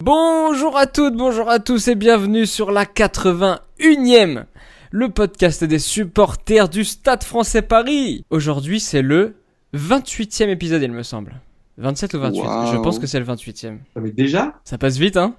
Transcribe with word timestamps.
Bonjour 0.00 0.76
à 0.76 0.86
toutes, 0.86 1.16
bonjour 1.16 1.48
à 1.50 1.58
tous 1.58 1.88
et 1.88 1.94
bienvenue 1.94 2.46
sur 2.46 2.70
la 2.70 2.84
81ème, 2.84 4.44
le 4.90 5.08
podcast 5.08 5.64
des 5.64 5.78
supporters 5.78 6.68
du 6.68 6.84
Stade 6.84 7.24
français 7.24 7.62
Paris. 7.62 8.24
Aujourd'hui 8.30 8.80
c'est 8.80 9.02
le 9.02 9.36
28ème 9.74 10.48
épisode 10.48 10.82
il 10.82 10.92
me 10.92 11.02
semble. 11.02 11.40
27 11.78 12.14
ou 12.14 12.20
28 12.20 12.42
Je 12.72 12.76
pense 12.78 12.98
que 12.98 13.06
c'est 13.06 13.20
le 13.20 13.26
28ème. 13.26 13.78
Ah, 13.94 14.00
Mais 14.00 14.10
déjà? 14.10 14.54
Ça 14.64 14.78
passe 14.78 14.96
vite 14.96 15.16
hein? 15.16 15.34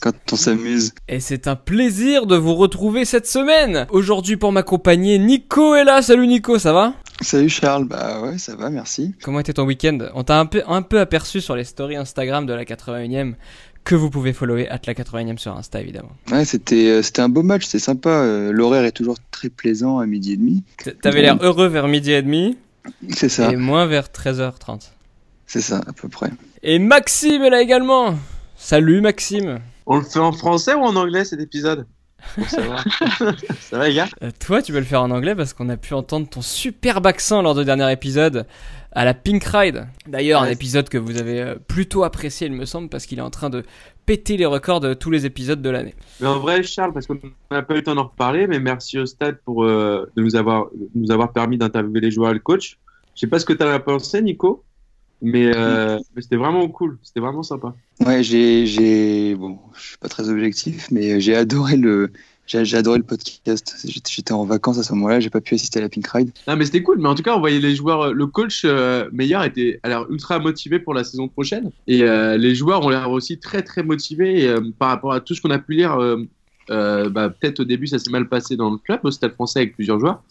Quand 0.00 0.12
on 0.32 0.36
s'amuse. 0.36 0.92
Et 1.08 1.20
c'est 1.20 1.46
un 1.48 1.56
plaisir 1.56 2.26
de 2.26 2.36
vous 2.36 2.54
retrouver 2.54 3.04
cette 3.04 3.26
semaine. 3.26 3.86
Aujourd'hui 3.90 4.36
pour 4.36 4.52
m'accompagner, 4.52 5.18
Nico 5.18 5.74
est 5.74 5.84
là. 5.84 6.00
Salut 6.02 6.26
Nico, 6.26 6.58
ça 6.58 6.72
va? 6.72 6.94
Salut 7.20 7.48
Charles, 7.48 7.84
bah 7.84 8.20
ouais, 8.22 8.38
ça 8.38 8.56
va, 8.56 8.70
merci. 8.70 9.14
Comment 9.22 9.40
était 9.40 9.52
ton 9.52 9.64
week-end? 9.64 9.98
On 10.14 10.24
t'a 10.24 10.38
un 10.40 10.46
peu, 10.46 10.62
un 10.66 10.82
peu 10.82 10.98
aperçu 11.00 11.40
sur 11.40 11.54
les 11.56 11.64
stories 11.64 11.96
Instagram 11.96 12.46
de 12.46 12.52
la 12.52 12.64
81ème 12.64 13.34
que 13.84 13.94
vous 13.96 14.10
pouvez 14.10 14.32
follower 14.32 14.68
at 14.68 14.80
la 14.86 14.94
81ème 14.94 15.38
sur 15.38 15.56
Insta 15.56 15.80
évidemment. 15.80 16.12
Ouais, 16.30 16.44
c'était 16.44 16.86
euh, 16.88 17.02
c'était 17.02 17.20
un 17.20 17.28
beau 17.28 17.42
match, 17.42 17.64
c'est 17.66 17.80
sympa. 17.80 18.10
euh, 18.10 18.52
L'horaire 18.52 18.84
est 18.84 18.92
toujours 18.92 19.16
très 19.32 19.48
plaisant 19.48 19.98
à 19.98 20.06
midi 20.06 20.32
et 20.34 20.36
demi. 20.36 20.62
T'avais 21.02 21.20
l'air 21.22 21.36
heureux 21.42 21.66
vers 21.66 21.88
midi 21.88 22.12
et 22.12 22.22
demi 22.22 22.56
C'est 23.10 23.28
ça, 23.28 23.50
et 23.52 23.56
moins 23.56 23.86
vers 23.86 24.06
13h30. 24.06 24.90
c'est 25.46 25.60
ça, 25.60 25.80
à 25.86 25.92
peu 25.92 26.08
près. 26.08 26.30
Et 26.62 26.78
Maxime 26.78 27.42
est 27.42 27.50
là 27.50 27.60
également. 27.60 28.14
Salut 28.64 29.00
Maxime. 29.00 29.58
On 29.86 29.96
le 29.96 30.04
fait 30.04 30.20
en 30.20 30.30
français 30.30 30.72
ou 30.74 30.82
en 30.82 30.94
anglais 30.94 31.24
cet 31.24 31.40
épisode? 31.40 31.84
Ça 32.48 32.60
va 33.72 33.88
les 33.88 33.94
gars? 33.94 34.06
Euh, 34.22 34.30
toi, 34.38 34.62
tu 34.62 34.70
peux 34.70 34.78
le 34.78 34.84
faire 34.84 35.02
en 35.02 35.10
anglais 35.10 35.34
parce 35.34 35.52
qu'on 35.52 35.68
a 35.68 35.76
pu 35.76 35.94
entendre 35.94 36.28
ton 36.28 36.42
superbe 36.42 37.08
accent 37.08 37.42
lors 37.42 37.56
du 37.56 37.64
dernier 37.64 37.90
épisode 37.90 38.46
à 38.92 39.04
la 39.04 39.14
Pink 39.14 39.42
Ride. 39.42 39.88
D'ailleurs, 40.06 40.42
un 40.42 40.48
épisode 40.48 40.88
que 40.88 40.96
vous 40.96 41.18
avez 41.18 41.40
euh, 41.40 41.54
plutôt 41.56 42.04
apprécié, 42.04 42.46
il 42.46 42.52
me 42.52 42.64
semble, 42.64 42.88
parce 42.88 43.06
qu'il 43.06 43.18
est 43.18 43.22
en 43.22 43.30
train 43.30 43.50
de 43.50 43.64
péter 44.06 44.36
les 44.36 44.46
records 44.46 44.78
de 44.78 44.94
tous 44.94 45.10
les 45.10 45.26
épisodes 45.26 45.60
de 45.60 45.68
l'année. 45.68 45.96
Mais 46.20 46.28
en 46.28 46.38
vrai 46.38 46.62
Charles, 46.62 46.92
parce 46.92 47.08
qu'on 47.08 47.18
n'a 47.50 47.62
pas 47.62 47.74
eu 47.74 47.78
le 47.78 47.82
temps 47.82 47.96
d'en 47.96 48.04
reparler, 48.04 48.46
mais 48.46 48.60
merci 48.60 48.96
au 48.96 49.06
stade 49.06 49.38
pour 49.44 49.64
euh, 49.64 50.08
de 50.16 50.22
nous 50.22 50.36
avoir, 50.36 50.68
nous 50.94 51.10
avoir 51.10 51.32
permis 51.32 51.58
d'interviewer 51.58 51.98
les 51.98 52.12
joueurs 52.12 52.30
et 52.30 52.34
le 52.34 52.40
coach. 52.40 52.78
Je 53.16 53.22
sais 53.22 53.26
pas 53.26 53.40
ce 53.40 53.44
que 53.44 53.54
tu 53.54 53.64
as 53.64 53.80
pensé 53.80 54.22
Nico, 54.22 54.62
mais, 55.22 55.50
euh, 55.56 55.98
mais 56.14 56.22
c'était 56.22 56.36
vraiment 56.36 56.68
cool, 56.68 56.98
c'était 57.02 57.20
vraiment 57.20 57.42
sympa. 57.42 57.74
Ouais, 58.04 58.22
j'ai, 58.22 58.66
j'ai, 58.66 59.34
bon, 59.34 59.58
je 59.74 59.88
suis 59.88 59.96
pas 59.98 60.08
très 60.08 60.28
objectif, 60.28 60.90
mais 60.90 61.20
j'ai 61.20 61.34
adoré 61.36 61.76
le, 61.76 62.10
j'ai 62.46 62.76
adoré 62.76 62.98
le 62.98 63.04
podcast. 63.04 63.74
J'étais 63.84 64.32
en 64.32 64.44
vacances 64.44 64.78
à 64.78 64.82
ce 64.82 64.92
moment-là, 64.94 65.20
j'ai 65.20 65.30
pas 65.30 65.40
pu 65.40 65.54
assister 65.54 65.78
à 65.78 65.82
la 65.82 65.88
Pink 65.88 66.06
Ride. 66.08 66.32
Non 66.48 66.56
mais 66.56 66.64
c'était 66.66 66.82
cool, 66.82 66.98
mais 66.98 67.08
en 67.08 67.14
tout 67.14 67.22
cas 67.22 67.34
on 67.36 67.40
voyait 67.40 67.60
les 67.60 67.74
joueurs, 67.74 68.02
euh, 68.08 68.12
le 68.12 68.26
coach 68.26 68.62
euh, 68.64 69.08
meilleur 69.12 69.44
était 69.44 69.80
alors 69.84 70.10
ultra 70.10 70.38
motivé 70.38 70.78
pour 70.80 70.92
la 70.92 71.04
saison 71.04 71.28
prochaine 71.28 71.70
et 71.86 72.02
euh, 72.02 72.36
les 72.36 72.54
joueurs 72.54 72.84
ont 72.84 72.90
l'air 72.90 73.10
aussi 73.10 73.38
très 73.38 73.62
très 73.62 73.82
motivés 73.82 74.42
et, 74.42 74.48
euh, 74.48 74.60
par 74.78 74.88
rapport 74.88 75.12
à 75.12 75.20
tout 75.20 75.34
ce 75.34 75.40
qu'on 75.40 75.50
a 75.50 75.58
pu 75.58 75.74
lire. 75.74 75.94
euh, 75.98 76.16
euh, 76.70 77.08
bah, 77.10 77.28
peut-être 77.28 77.58
au 77.60 77.64
début 77.64 77.88
ça 77.88 77.98
s'est 77.98 78.10
mal 78.10 78.28
passé 78.28 78.56
dans 78.56 78.70
le 78.70 78.76
club 78.78 79.00
au 79.02 79.10
Stade 79.10 79.34
Français 79.34 79.58
avec 79.60 79.74
plusieurs 79.74 79.98
joueurs, 79.98 80.22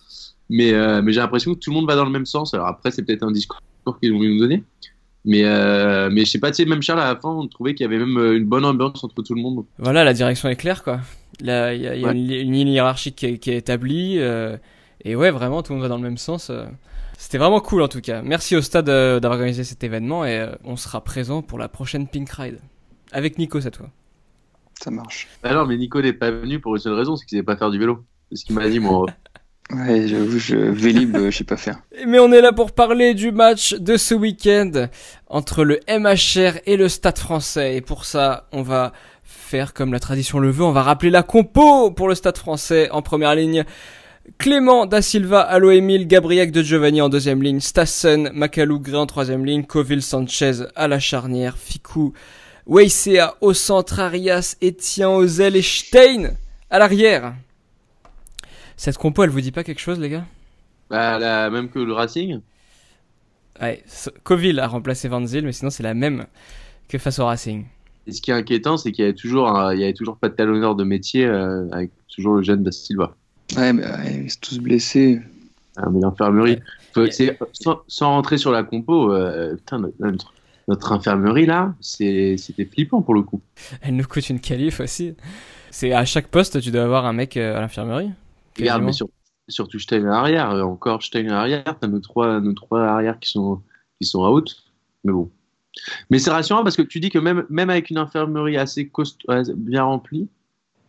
mais, 0.49 0.71
euh, 0.73 1.01
mais 1.01 1.11
j'ai 1.11 1.19
l'impression 1.19 1.53
que 1.53 1.59
tout 1.59 1.71
le 1.71 1.75
monde 1.75 1.87
va 1.87 1.95
dans 1.97 2.05
le 2.05 2.11
même 2.11 2.25
sens. 2.25 2.53
Alors 2.53 2.67
après 2.67 2.89
c'est 2.91 3.03
peut-être 3.03 3.23
un 3.23 3.31
discours 3.31 3.59
qu'ils 3.99 4.13
ont 4.13 4.17
voulu 4.17 4.33
nous 4.33 4.39
donner, 4.39 4.63
mais 5.25 5.43
euh, 5.45 6.09
mais 6.11 6.25
je 6.25 6.31
sais 6.31 6.39
pas, 6.39 6.51
tu 6.51 6.63
sais 6.63 6.65
même 6.69 6.81
Charles 6.81 6.99
à 7.01 7.13
la 7.13 7.19
fin 7.19 7.29
on 7.29 7.47
trouvait 7.47 7.73
qu'il 7.75 7.83
y 7.83 7.87
avait 7.87 7.97
même 7.99 8.17
euh, 8.17 8.37
une 8.37 8.45
bonne 8.45 8.65
ambiance 8.65 9.03
entre 9.03 9.21
tout 9.23 9.33
le 9.35 9.41
monde. 9.41 9.65
Voilà, 9.77 10.03
la 10.03 10.13
direction 10.13 10.49
est 10.49 10.55
claire, 10.55 10.83
quoi. 10.83 10.99
Il 11.39 11.47
y 11.47 11.51
a, 11.51 11.73
il 11.73 11.81
y 11.81 11.87
a 11.87 11.91
Ouais. 11.91 12.11
une, 12.13 12.31
une 12.31 12.53
ligne 12.53 12.67
hiérarchique 12.69 13.15
qui 13.15 13.25
est, 13.25 13.37
qui 13.39 13.51
est 13.51 13.57
établie. 13.57 14.17
euh, 14.19 14.57
et 15.03 15.15
ouais, 15.15 15.31
vraiment, 15.31 15.63
tout 15.63 15.73
le 15.73 15.77
monde 15.79 15.83
va 15.83 15.89
dans 15.89 15.97
le 15.97 16.03
même 16.03 16.17
sens. 16.17 16.49
euh. 16.51 16.65
C'était 17.17 17.37
vraiment 17.39 17.59
cool, 17.59 17.81
en 17.81 17.87
tout 17.87 18.01
cas. 18.01 18.21
Merci 18.23 18.55
au 18.55 18.61
stade 18.61 18.89
euh, 18.89 19.19
d'avoir 19.19 19.39
organisé 19.39 19.63
cet 19.63 19.83
événement. 19.83 20.25
Et 20.25 20.39
euh, 20.39 20.51
on 20.63 20.75
sera 20.75 21.03
présent 21.03 21.41
pour 21.41 21.57
la 21.59 21.67
prochaine 21.67 22.07
Pink 22.07 22.29
Ride. 22.31 22.59
Avec 23.11 23.37
Nico 23.39 23.59
cette 23.61 23.77
fois. 23.77 23.89
Ça 24.81 24.89
marche. 24.91 25.27
Ah 25.43 25.53
non 25.53 25.65
mais 25.65 25.77
Nico 25.77 26.01
n'est 26.01 26.13
pas 26.13 26.31
venu 26.31 26.59
pour 26.59 26.75
une 26.75 26.81
seule 26.81 26.93
raison, 26.93 27.15
c'est 27.15 27.25
qu'il 27.25 27.37
savait 27.37 27.45
pas 27.45 27.55
faire 27.57 27.69
du 27.71 27.77
vélo. 27.79 28.03
C'est 28.31 28.37
ce 28.37 28.45
qu'il 28.45 28.55
m'a 28.55 28.67
dit 28.69 28.79
moi. 28.79 29.05
Ouais, 29.73 30.07
j'avoue, 30.07 30.37
je, 30.37 30.55
Vélib, 30.55 31.15
euh, 31.15 31.31
je 31.31 31.37
sais 31.37 31.43
pas 31.43 31.57
faire. 31.57 31.81
Mais 32.07 32.19
on 32.19 32.31
est 32.31 32.41
là 32.41 32.51
pour 32.51 32.71
parler 32.71 33.13
du 33.13 33.31
match 33.31 33.73
de 33.73 33.97
ce 33.97 34.13
week-end 34.13 34.87
entre 35.27 35.63
le 35.63 35.79
MHR 35.87 36.59
et 36.65 36.77
le 36.77 36.89
Stade 36.89 37.17
français. 37.17 37.75
Et 37.75 37.81
pour 37.81 38.05
ça, 38.05 38.47
on 38.51 38.63
va 38.63 38.91
faire 39.23 39.73
comme 39.73 39.93
la 39.93 39.99
tradition 39.99 40.39
le 40.39 40.49
veut. 40.49 40.63
On 40.63 40.71
va 40.71 40.83
rappeler 40.83 41.09
la 41.09 41.23
compo 41.23 41.91
pour 41.91 42.09
le 42.09 42.15
Stade 42.15 42.37
français 42.37 42.89
en 42.91 43.01
première 43.01 43.35
ligne. 43.35 43.63
Clément 44.37 44.85
da 44.85 45.01
Silva, 45.01 45.41
Alo 45.41 45.71
Emile, 45.71 46.07
Gabriel 46.07 46.51
de 46.51 46.61
Giovanni 46.61 47.01
en 47.01 47.09
deuxième 47.09 47.41
ligne, 47.41 47.59
Stassen, 47.59 48.29
Makalou 48.33 48.79
Gray 48.79 48.95
en 48.95 49.05
troisième 49.05 49.45
ligne, 49.45 49.63
Coville 49.63 50.01
Sanchez 50.03 50.63
à 50.75 50.87
la 50.87 50.99
charnière, 50.99 51.57
Fikou, 51.57 52.13
Weissea 52.67 53.35
au 53.41 53.53
centre, 53.53 53.99
Arias, 53.99 54.55
Etienne, 54.63 55.07
Ozel 55.07 55.55
et 55.55 55.61
Stein 55.61 56.31
à 56.69 56.79
l'arrière. 56.79 57.33
Cette 58.81 58.97
compo, 58.97 59.23
elle 59.23 59.29
vous 59.29 59.41
dit 59.41 59.51
pas 59.51 59.63
quelque 59.63 59.77
chose, 59.79 59.99
les 59.99 60.09
gars? 60.09 60.25
Bah 60.89 61.19
la 61.19 61.51
même 61.51 61.69
que 61.69 61.77
le 61.77 61.93
Racing. 61.93 62.39
Ouais, 63.61 63.83
Coville 64.23 64.59
a 64.59 64.65
remplacé 64.67 65.07
Van 65.07 65.23
Zyl, 65.23 65.45
mais 65.45 65.51
sinon 65.51 65.69
c'est 65.69 65.83
la 65.83 65.93
même 65.93 66.25
que 66.89 66.97
face 66.97 67.19
au 67.19 67.27
Racing. 67.27 67.65
Et 68.07 68.11
ce 68.11 68.23
qui 68.23 68.31
est 68.31 68.33
inquiétant, 68.33 68.77
c'est 68.77 68.91
qu'il 68.91 69.03
y 69.05 69.07
avait 69.07 69.15
toujours, 69.15 69.49
un- 69.49 69.71
il 69.75 69.81
y 69.81 69.83
avait 69.83 69.93
toujours 69.93 70.17
pas 70.17 70.29
de 70.29 70.33
talonneur 70.33 70.73
de 70.73 70.83
métier 70.83 71.27
euh, 71.27 71.69
avec 71.71 71.91
toujours 72.11 72.33
le 72.37 72.41
jeune 72.41 72.63
Da 72.63 72.71
Silva. 72.71 73.15
Ouais, 73.55 73.71
mais 73.71 73.85
ouais, 73.85 74.21
ils 74.23 74.31
sont 74.31 74.39
tous 74.41 74.57
blessés. 74.57 75.21
Ah, 75.77 75.83
mais 75.91 75.99
l'infirmerie, 75.99 76.57
Ouais. 76.95 77.11
sans, 77.53 77.81
sans 77.87 78.09
rentrer 78.09 78.39
sur 78.39 78.51
la 78.51 78.63
compo, 78.63 79.13
euh, 79.13 79.55
putain, 79.57 79.77
notre, 79.77 80.33
notre- 80.67 80.91
infirmerie 80.91 81.45
là, 81.45 81.75
c'est- 81.81 82.35
c'était 82.37 82.65
flippant 82.65 83.03
pour 83.03 83.13
le 83.13 83.21
coup. 83.21 83.41
Elle 83.83 83.95
nous 83.95 84.05
coûte 84.05 84.27
une 84.31 84.39
qualif 84.39 84.79
aussi. 84.79 85.13
C'est 85.69 85.93
à 85.93 86.03
chaque 86.03 86.29
poste, 86.29 86.59
tu 86.61 86.71
dois 86.71 86.81
avoir 86.83 87.05
un 87.05 87.13
mec 87.13 87.37
euh, 87.37 87.55
à 87.55 87.61
l'infirmerie. 87.61 88.09
Regarde, 88.59 88.83
mais 88.83 88.93
sur- 88.93 89.09
surtout 89.47 89.79
Stein 89.79 90.03
à 90.05 90.09
l'arrière, 90.09 90.51
euh, 90.51 90.61
encore 90.63 91.03
Stein 91.03 91.27
à 91.29 91.33
l'arrière, 91.33 91.63
t'as 91.79 91.87
nos 91.87 91.99
trois, 91.99 92.39
nos 92.39 92.53
trois 92.53 92.81
arrières 92.81 93.19
qui 93.19 93.29
sont, 93.29 93.61
qui 93.99 94.07
sont 94.07 94.25
out. 94.25 94.55
Mais 95.03 95.11
bon. 95.11 95.29
Mais 96.09 96.19
c'est 96.19 96.31
rassurant 96.31 96.63
parce 96.63 96.75
que 96.75 96.81
tu 96.81 96.99
dis 96.99 97.09
que 97.09 97.19
même, 97.19 97.45
même 97.49 97.69
avec 97.69 97.89
une 97.89 97.97
infirmerie 97.97 98.57
assez 98.57 98.91
bien 99.55 99.83
remplie, 99.83 100.27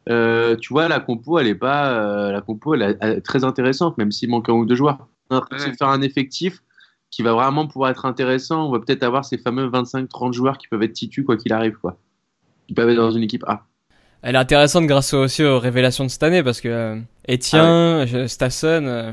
euh, 0.08 0.56
tu 0.56 0.72
vois, 0.72 0.88
la 0.88 0.98
compo, 0.98 1.38
elle 1.38 1.46
est 1.46 1.54
pas, 1.54 1.92
euh, 1.92 2.32
la 2.32 2.40
compo, 2.40 2.74
elle 2.74 2.82
est, 2.82 2.98
elle 3.00 3.18
est 3.18 3.20
très 3.20 3.44
intéressante, 3.44 3.96
même 3.98 4.10
s'il 4.10 4.28
manque 4.28 4.48
un 4.48 4.54
ou 4.54 4.66
deux 4.66 4.74
joueurs. 4.74 5.06
On 5.30 5.36
Ouais. 5.36 5.72
faire 5.78 5.88
un 5.88 6.02
effectif 6.02 6.62
qui 7.10 7.22
va 7.22 7.32
vraiment 7.32 7.66
pouvoir 7.66 7.90
être 7.90 8.04
intéressant. 8.04 8.68
On 8.68 8.72
va 8.72 8.80
peut-être 8.80 9.02
avoir 9.02 9.24
ces 9.24 9.38
fameux 9.38 9.68
25-30 9.68 10.32
joueurs 10.34 10.58
qui 10.58 10.66
peuvent 10.68 10.82
être 10.82 10.92
titus 10.92 11.24
quoi 11.24 11.36
qu'il 11.36 11.52
arrive, 11.52 11.76
quoi. 11.78 11.96
Qui 12.66 12.74
peuvent 12.74 12.88
être 12.90 12.96
dans 12.96 13.12
une 13.12 13.22
équipe 13.22 13.44
A. 13.46 13.64
Elle 14.22 14.36
est 14.36 14.38
intéressante 14.38 14.86
grâce 14.86 15.14
aussi 15.14 15.42
aux 15.42 15.58
révélations 15.58 16.04
de 16.04 16.08
cette 16.08 16.22
année 16.22 16.42
parce 16.42 16.60
que 16.60 16.68
euh, 16.68 16.96
Etienne, 17.28 17.62
euh, 17.62 18.28
Stassen, 18.28 18.86
euh, 18.86 19.12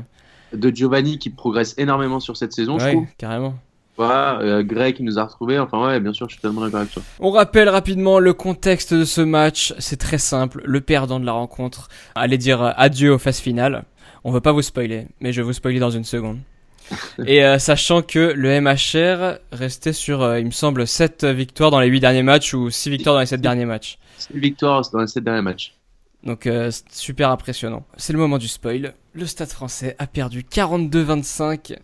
De 0.54 0.70
Giovanni 0.70 1.18
qui 1.18 1.30
progresse 1.30 1.74
énormément 1.78 2.20
sur 2.20 2.36
cette 2.36 2.52
saison, 2.52 2.78
je 2.78 2.88
trouve. 2.88 3.06
carrément. 3.18 3.54
Voilà, 3.96 4.38
euh, 4.40 4.62
Greg 4.62 4.96
qui 4.96 5.02
nous 5.02 5.18
a 5.18 5.24
retrouvés. 5.24 5.58
Enfin, 5.58 5.84
ouais, 5.84 6.00
bien 6.00 6.12
sûr, 6.12 6.26
je 6.28 6.34
suis 6.34 6.40
tellement 6.40 6.62
d'accord 6.62 6.80
avec 6.80 6.92
toi. 6.92 7.02
On 7.18 7.30
rappelle 7.30 7.68
rapidement 7.68 8.18
le 8.18 8.32
contexte 8.32 8.94
de 8.94 9.04
ce 9.04 9.20
match. 9.20 9.74
C'est 9.78 9.98
très 9.98 10.16
simple. 10.16 10.62
Le 10.64 10.80
perdant 10.80 11.20
de 11.20 11.26
la 11.26 11.32
rencontre 11.32 11.88
allait 12.14 12.38
dire 12.38 12.72
adieu 12.76 13.12
aux 13.12 13.18
phases 13.18 13.40
finales. 13.40 13.84
On 14.24 14.30
veut 14.30 14.40
pas 14.40 14.52
vous 14.52 14.62
spoiler, 14.62 15.06
mais 15.20 15.32
je 15.32 15.40
vais 15.42 15.44
vous 15.46 15.52
spoiler 15.52 15.80
dans 15.80 15.90
une 15.90 16.04
seconde. 16.04 16.38
Et 17.26 17.44
euh, 17.44 17.58
sachant 17.58 18.02
que 18.02 18.32
le 18.34 18.60
MHR 18.60 19.38
restait 19.52 19.92
sur, 19.92 20.22
euh, 20.22 20.40
il 20.40 20.46
me 20.46 20.50
semble, 20.50 20.86
7 20.86 21.24
victoires 21.24 21.70
dans 21.70 21.80
les 21.80 21.88
8 21.88 22.00
derniers 22.00 22.22
matchs 22.22 22.54
ou 22.54 22.70
6 22.70 22.90
victoires 22.90 23.14
dans 23.14 23.20
les 23.20 23.26
7 23.26 23.40
derniers 23.40 23.64
matchs. 23.64 23.98
C'est 24.20 24.34
une 24.34 24.40
victoire 24.40 24.82
dans 24.92 25.00
les 25.00 25.06
sept 25.06 25.24
derniers 25.24 25.42
matchs. 25.42 25.74
Donc 26.24 26.46
euh, 26.46 26.70
c'est 26.70 26.84
super 26.92 27.30
impressionnant. 27.30 27.84
C'est 27.96 28.12
le 28.12 28.18
moment 28.18 28.36
du 28.36 28.48
spoil. 28.48 28.94
Le 29.14 29.26
Stade 29.26 29.48
français 29.48 29.96
a 29.98 30.06
perdu 30.06 30.42
42-25 30.42 31.76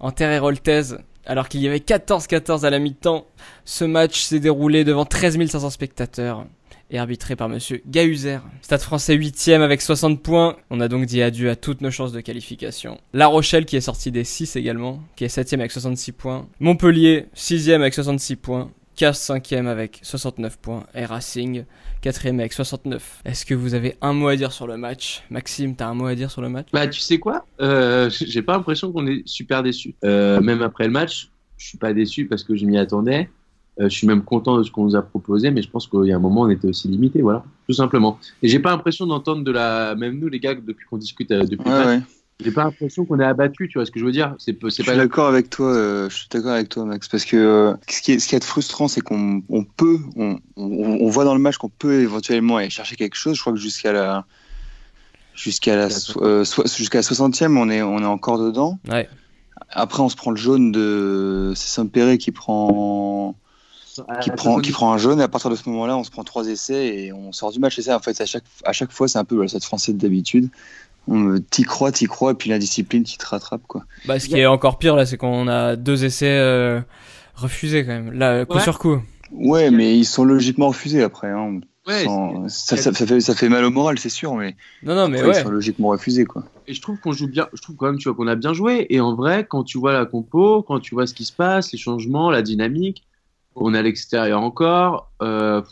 en 0.00 0.10
terre 0.10 0.30
héroltaise 0.30 0.98
alors 1.26 1.48
qu'il 1.50 1.60
y 1.60 1.68
avait 1.68 1.78
14-14 1.78 2.64
à 2.64 2.70
la 2.70 2.78
mi-temps. 2.78 3.26
Ce 3.66 3.84
match 3.84 4.22
s'est 4.22 4.40
déroulé 4.40 4.84
devant 4.84 5.04
13 5.04 5.46
500 5.46 5.68
spectateurs 5.68 6.46
et 6.90 6.98
arbitré 6.98 7.36
par 7.36 7.48
monsieur 7.48 7.82
Gahuzer. 7.86 8.40
Stade 8.62 8.80
français 8.80 9.16
8ème 9.16 9.60
avec 9.60 9.80
60 9.80 10.22
points. 10.22 10.56
On 10.70 10.80
a 10.80 10.88
donc 10.88 11.06
dit 11.06 11.22
adieu 11.22 11.50
à 11.50 11.56
toutes 11.56 11.80
nos 11.80 11.90
chances 11.90 12.12
de 12.12 12.20
qualification. 12.20 12.98
La 13.12 13.26
Rochelle 13.26 13.66
qui 13.66 13.76
est 13.76 13.80
sortie 13.80 14.10
des 14.10 14.24
6 14.24 14.56
également, 14.56 15.02
qui 15.16 15.24
est 15.24 15.36
7ème 15.36 15.60
avec 15.60 15.72
66 15.72 16.12
points. 16.12 16.46
Montpellier 16.60 17.26
6ème 17.36 17.80
avec 17.80 17.94
66 17.94 18.36
points. 18.36 18.70
Casse 18.96 19.30
5ème 19.30 19.66
avec 19.66 20.00
69 20.02 20.58
points. 20.58 20.84
Et 20.94 21.04
Racing 21.04 21.64
4ème 22.02 22.40
avec 22.40 22.52
69. 22.52 23.22
Est-ce 23.24 23.46
que 23.46 23.54
vous 23.54 23.74
avez 23.74 23.96
un 24.00 24.12
mot 24.12 24.28
à 24.28 24.36
dire 24.36 24.50
sur 24.50 24.66
le 24.66 24.76
match? 24.76 25.22
Maxime, 25.30 25.76
t'as 25.76 25.86
un 25.86 25.94
mot 25.94 26.06
à 26.06 26.14
dire 26.14 26.30
sur 26.30 26.42
le 26.42 26.48
match? 26.48 26.66
Bah, 26.72 26.88
tu 26.88 27.00
sais 27.00 27.18
quoi? 27.18 27.44
Euh, 27.60 28.10
J'ai 28.26 28.42
pas 28.42 28.54
l'impression 28.54 28.92
qu'on 28.92 29.06
est 29.06 29.22
super 29.26 29.62
déçu. 29.62 29.94
Euh, 30.04 30.40
même 30.40 30.62
après 30.62 30.84
le 30.84 30.90
match, 30.90 31.30
je 31.58 31.68
suis 31.68 31.78
pas 31.78 31.92
déçu 31.92 32.26
parce 32.26 32.42
que 32.42 32.56
je 32.56 32.64
m'y 32.66 32.76
attendais. 32.78 33.30
Je 33.80 33.88
suis 33.88 34.06
même 34.06 34.22
content 34.22 34.58
de 34.58 34.62
ce 34.62 34.70
qu'on 34.70 34.84
nous 34.84 34.96
a 34.96 35.02
proposé, 35.02 35.50
mais 35.50 35.62
je 35.62 35.70
pense 35.70 35.86
qu'il 35.86 36.04
y 36.04 36.12
a 36.12 36.16
un 36.16 36.20
moment, 36.20 36.42
on 36.42 36.50
était 36.50 36.68
aussi 36.68 36.88
limité, 36.88 37.22
voilà, 37.22 37.44
tout 37.66 37.74
simplement. 37.74 38.18
Et 38.42 38.48
j'ai 38.48 38.58
pas 38.58 38.70
l'impression 38.70 39.06
d'entendre 39.06 39.44
de 39.44 39.52
la, 39.52 39.94
même 39.94 40.18
nous 40.18 40.28
les 40.28 40.40
gars, 40.40 40.54
depuis 40.54 40.86
qu'on 40.86 40.98
discute 40.98 41.30
depuis. 41.30 41.68
Ouais, 41.68 41.86
ouais. 41.86 42.00
J'ai 42.40 42.52
pas 42.52 42.62
l'impression 42.62 43.04
qu'on 43.04 43.18
est 43.18 43.24
abattu, 43.24 43.68
tu 43.68 43.78
vois 43.78 43.84
ce 43.84 43.90
que 43.90 43.98
je 43.98 44.04
veux 44.04 44.12
dire? 44.12 44.36
C'est 44.38 44.56
je 44.62 44.68
suis 44.68 44.84
d'accord 44.84 45.26
avec 45.26 45.50
toi. 45.50 45.74
Euh, 45.74 46.08
je 46.08 46.18
suis 46.18 46.28
d'accord 46.30 46.52
avec 46.52 46.68
toi, 46.68 46.84
Max, 46.84 47.08
parce 47.08 47.24
que 47.24 47.36
euh, 47.36 47.74
ce 47.88 48.00
qui 48.00 48.12
est 48.12 48.18
ce 48.20 48.28
qui 48.28 48.36
est 48.36 48.44
frustrant, 48.44 48.86
c'est 48.86 49.00
qu'on 49.00 49.42
on 49.48 49.64
peut, 49.64 49.98
on, 50.14 50.38
on, 50.56 51.08
voit 51.08 51.24
dans 51.24 51.34
le 51.34 51.40
match 51.40 51.56
qu'on 51.56 51.68
peut 51.68 51.94
éventuellement 51.94 52.58
aller 52.58 52.70
chercher 52.70 52.94
quelque 52.94 53.16
chose. 53.16 53.34
Je 53.34 53.40
crois 53.40 53.52
que 53.52 53.58
jusqu'à 53.58 53.92
la 53.92 54.24
jusqu'à 55.34 55.74
la 55.74 55.88
euh, 56.18 56.44
jusqu'à 56.76 57.00
60e, 57.00 57.56
on 57.56 57.70
est 57.70 57.82
on 57.82 57.98
est 57.98 58.04
encore 58.04 58.38
dedans. 58.38 58.78
Ouais. 58.88 59.08
Après, 59.70 60.00
on 60.00 60.08
se 60.08 60.14
prend 60.14 60.30
le 60.30 60.36
jaune 60.36 60.70
de 60.70 61.52
c'est 61.56 61.74
Saint-Péret 61.74 62.18
qui 62.18 62.30
prend 62.30 63.34
qui 64.20 64.30
prend, 64.30 64.60
qui 64.60 64.72
prend 64.72 64.92
un 64.92 64.98
jaune 64.98 65.20
et 65.20 65.24
à 65.24 65.28
partir 65.28 65.50
de 65.50 65.56
ce 65.56 65.68
moment-là, 65.68 65.96
on 65.96 66.04
se 66.04 66.10
prend 66.10 66.24
trois 66.24 66.46
essais 66.48 66.86
et 66.86 67.12
on 67.12 67.32
sort 67.32 67.52
du 67.52 67.58
match. 67.58 67.78
Et 67.78 67.82
ça, 67.82 67.96
en 67.96 68.00
fait, 68.00 68.20
à 68.20 68.26
chaque, 68.26 68.44
à 68.64 68.72
chaque 68.72 68.92
fois, 68.92 69.08
c'est 69.08 69.18
un 69.18 69.24
peu 69.24 69.46
cette 69.48 69.64
française 69.64 69.96
d'habitude 69.96 70.50
t'y 71.50 71.62
crois, 71.62 71.92
t'y 71.92 72.06
crois, 72.06 72.32
et 72.32 72.34
puis 72.34 72.50
la 72.50 72.58
discipline 72.58 73.02
qui 73.02 73.18
te 73.18 73.26
rattrape, 73.26 73.62
quoi. 73.66 73.84
Bah, 74.06 74.18
ce 74.18 74.28
qui 74.28 74.36
est 74.36 74.46
encore 74.46 74.78
pire, 74.78 74.96
là, 74.96 75.06
c'est 75.06 75.16
qu'on 75.16 75.48
a 75.48 75.76
deux 75.76 76.04
essais 76.04 76.38
euh, 76.38 76.80
refusés, 77.34 77.84
quand 77.84 77.92
même. 77.92 78.12
Là, 78.12 78.44
coup 78.44 78.60
sur 78.60 78.78
coup. 78.78 79.00
Ouais, 79.32 79.70
mais 79.70 79.96
ils 79.96 80.04
sont 80.04 80.24
logiquement 80.24 80.68
refusés 80.68 81.02
après. 81.02 81.30
Hein. 81.30 81.60
ça, 82.48 82.76
ça, 82.76 82.92
fait, 82.92 83.20
ça 83.20 83.34
fait 83.34 83.48
mal 83.48 83.64
au 83.64 83.70
moral, 83.70 83.98
c'est 83.98 84.08
sûr, 84.08 84.34
mais, 84.34 84.56
non, 84.82 84.94
non, 84.94 85.08
mais 85.08 85.20
ils 85.20 85.34
sont 85.34 85.50
logiquement 85.50 85.88
refusés, 85.88 86.24
quoi. 86.24 86.44
Et 86.66 86.74
je 86.74 86.82
trouve 86.82 86.98
qu'on 86.98 87.12
joue 87.12 87.28
bien, 87.28 87.48
je 87.54 87.62
trouve 87.62 87.76
quand 87.76 87.86
même, 87.86 87.98
tu 87.98 88.08
vois, 88.08 88.16
qu'on 88.16 88.26
a 88.26 88.36
bien 88.36 88.52
joué. 88.52 88.86
Et 88.90 89.00
en 89.00 89.14
vrai, 89.14 89.46
quand 89.48 89.64
tu 89.64 89.78
vois 89.78 89.92
la 89.92 90.04
compo, 90.04 90.62
quand 90.62 90.80
tu 90.80 90.94
vois 90.94 91.06
ce 91.06 91.14
qui 91.14 91.24
se 91.24 91.32
passe, 91.32 91.72
les 91.72 91.78
changements, 91.78 92.30
la 92.30 92.42
dynamique, 92.42 93.04
on 93.60 93.74
est 93.74 93.78
à 93.78 93.82
l'extérieur 93.82 94.42
encore. 94.42 95.10
Euh, 95.22 95.62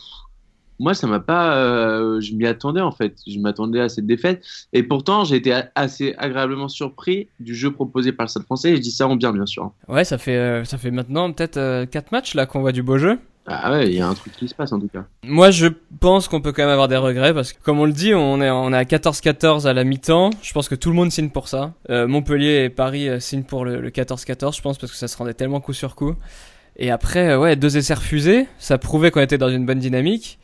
moi, 0.79 0.93
ça 0.93 1.07
m'a 1.07 1.19
pas. 1.19 1.55
Euh, 1.57 2.21
je 2.21 2.33
m'y 2.33 2.45
attendais 2.45 2.81
en 2.81 2.91
fait. 2.91 3.15
Je 3.27 3.39
m'attendais 3.39 3.81
à 3.81 3.89
cette 3.89 4.05
défaite. 4.05 4.43
Et 4.73 4.83
pourtant, 4.83 5.23
j'ai 5.23 5.37
été 5.37 5.53
assez 5.75 6.13
agréablement 6.17 6.67
surpris 6.67 7.29
du 7.39 7.55
jeu 7.55 7.71
proposé 7.71 8.11
par 8.11 8.25
le 8.25 8.29
Stade 8.29 8.43
français. 8.43 8.71
Et 8.71 8.75
je 8.75 8.81
dis 8.81 8.91
ça 8.91 9.07
en 9.07 9.15
bien, 9.15 9.33
bien 9.33 9.45
sûr. 9.45 9.71
Ouais, 9.87 10.03
ça 10.03 10.17
fait, 10.17 10.37
euh, 10.37 10.63
ça 10.65 10.77
fait 10.77 10.91
maintenant 10.91 11.31
peut-être 11.31 11.57
euh, 11.57 11.85
4 11.85 12.11
matchs 12.11 12.35
là 12.35 12.45
qu'on 12.45 12.61
voit 12.61 12.71
du 12.71 12.83
beau 12.83 12.97
jeu. 12.97 13.19
Ah 13.49 13.71
ouais, 13.71 13.87
il 13.87 13.93
y 13.93 14.01
a 14.01 14.07
un 14.07 14.13
truc 14.13 14.35
qui 14.35 14.45
se 14.49 14.53
passe 14.53 14.73
en 14.73 14.79
tout 14.79 14.89
cas. 14.89 15.05
Moi, 15.23 15.51
je 15.51 15.67
pense 16.01 16.27
qu'on 16.27 16.41
peut 16.41 16.51
quand 16.51 16.63
même 16.63 16.71
avoir 16.71 16.89
des 16.89 16.97
regrets 16.97 17.33
parce 17.33 17.53
que, 17.53 17.63
comme 17.63 17.79
on 17.79 17.85
le 17.85 17.93
dit, 17.93 18.13
on 18.13 18.41
est, 18.41 18.49
on 18.49 18.73
est 18.73 18.77
à 18.77 18.83
14-14 18.83 19.65
à 19.65 19.73
la 19.73 19.85
mi-temps. 19.85 20.31
Je 20.41 20.51
pense 20.51 20.67
que 20.67 20.75
tout 20.75 20.89
le 20.89 20.95
monde 20.95 21.11
signe 21.11 21.29
pour 21.29 21.47
ça. 21.47 21.73
Montpellier 21.89 22.65
et 22.65 22.69
Paris 22.69 23.07
signent 23.21 23.45
pour 23.45 23.63
le 23.63 23.89
14-14, 23.89 24.57
je 24.57 24.61
pense, 24.61 24.77
parce 24.77 24.91
que 24.91 24.97
ça 24.97 25.07
se 25.07 25.15
rendait 25.15 25.33
tellement 25.33 25.61
coup 25.61 25.71
sur 25.71 25.95
coup. 25.95 26.13
Et 26.77 26.91
après, 26.91 27.35
ouais, 27.35 27.55
deux 27.55 27.77
essais 27.77 27.95
refusés. 27.95 28.47
Ça 28.59 28.77
prouvait 28.77 29.11
qu'on 29.11 29.21
était 29.21 29.37
dans 29.37 29.49
une 29.49 29.65
bonne 29.65 29.79
dynamique. 29.79 30.39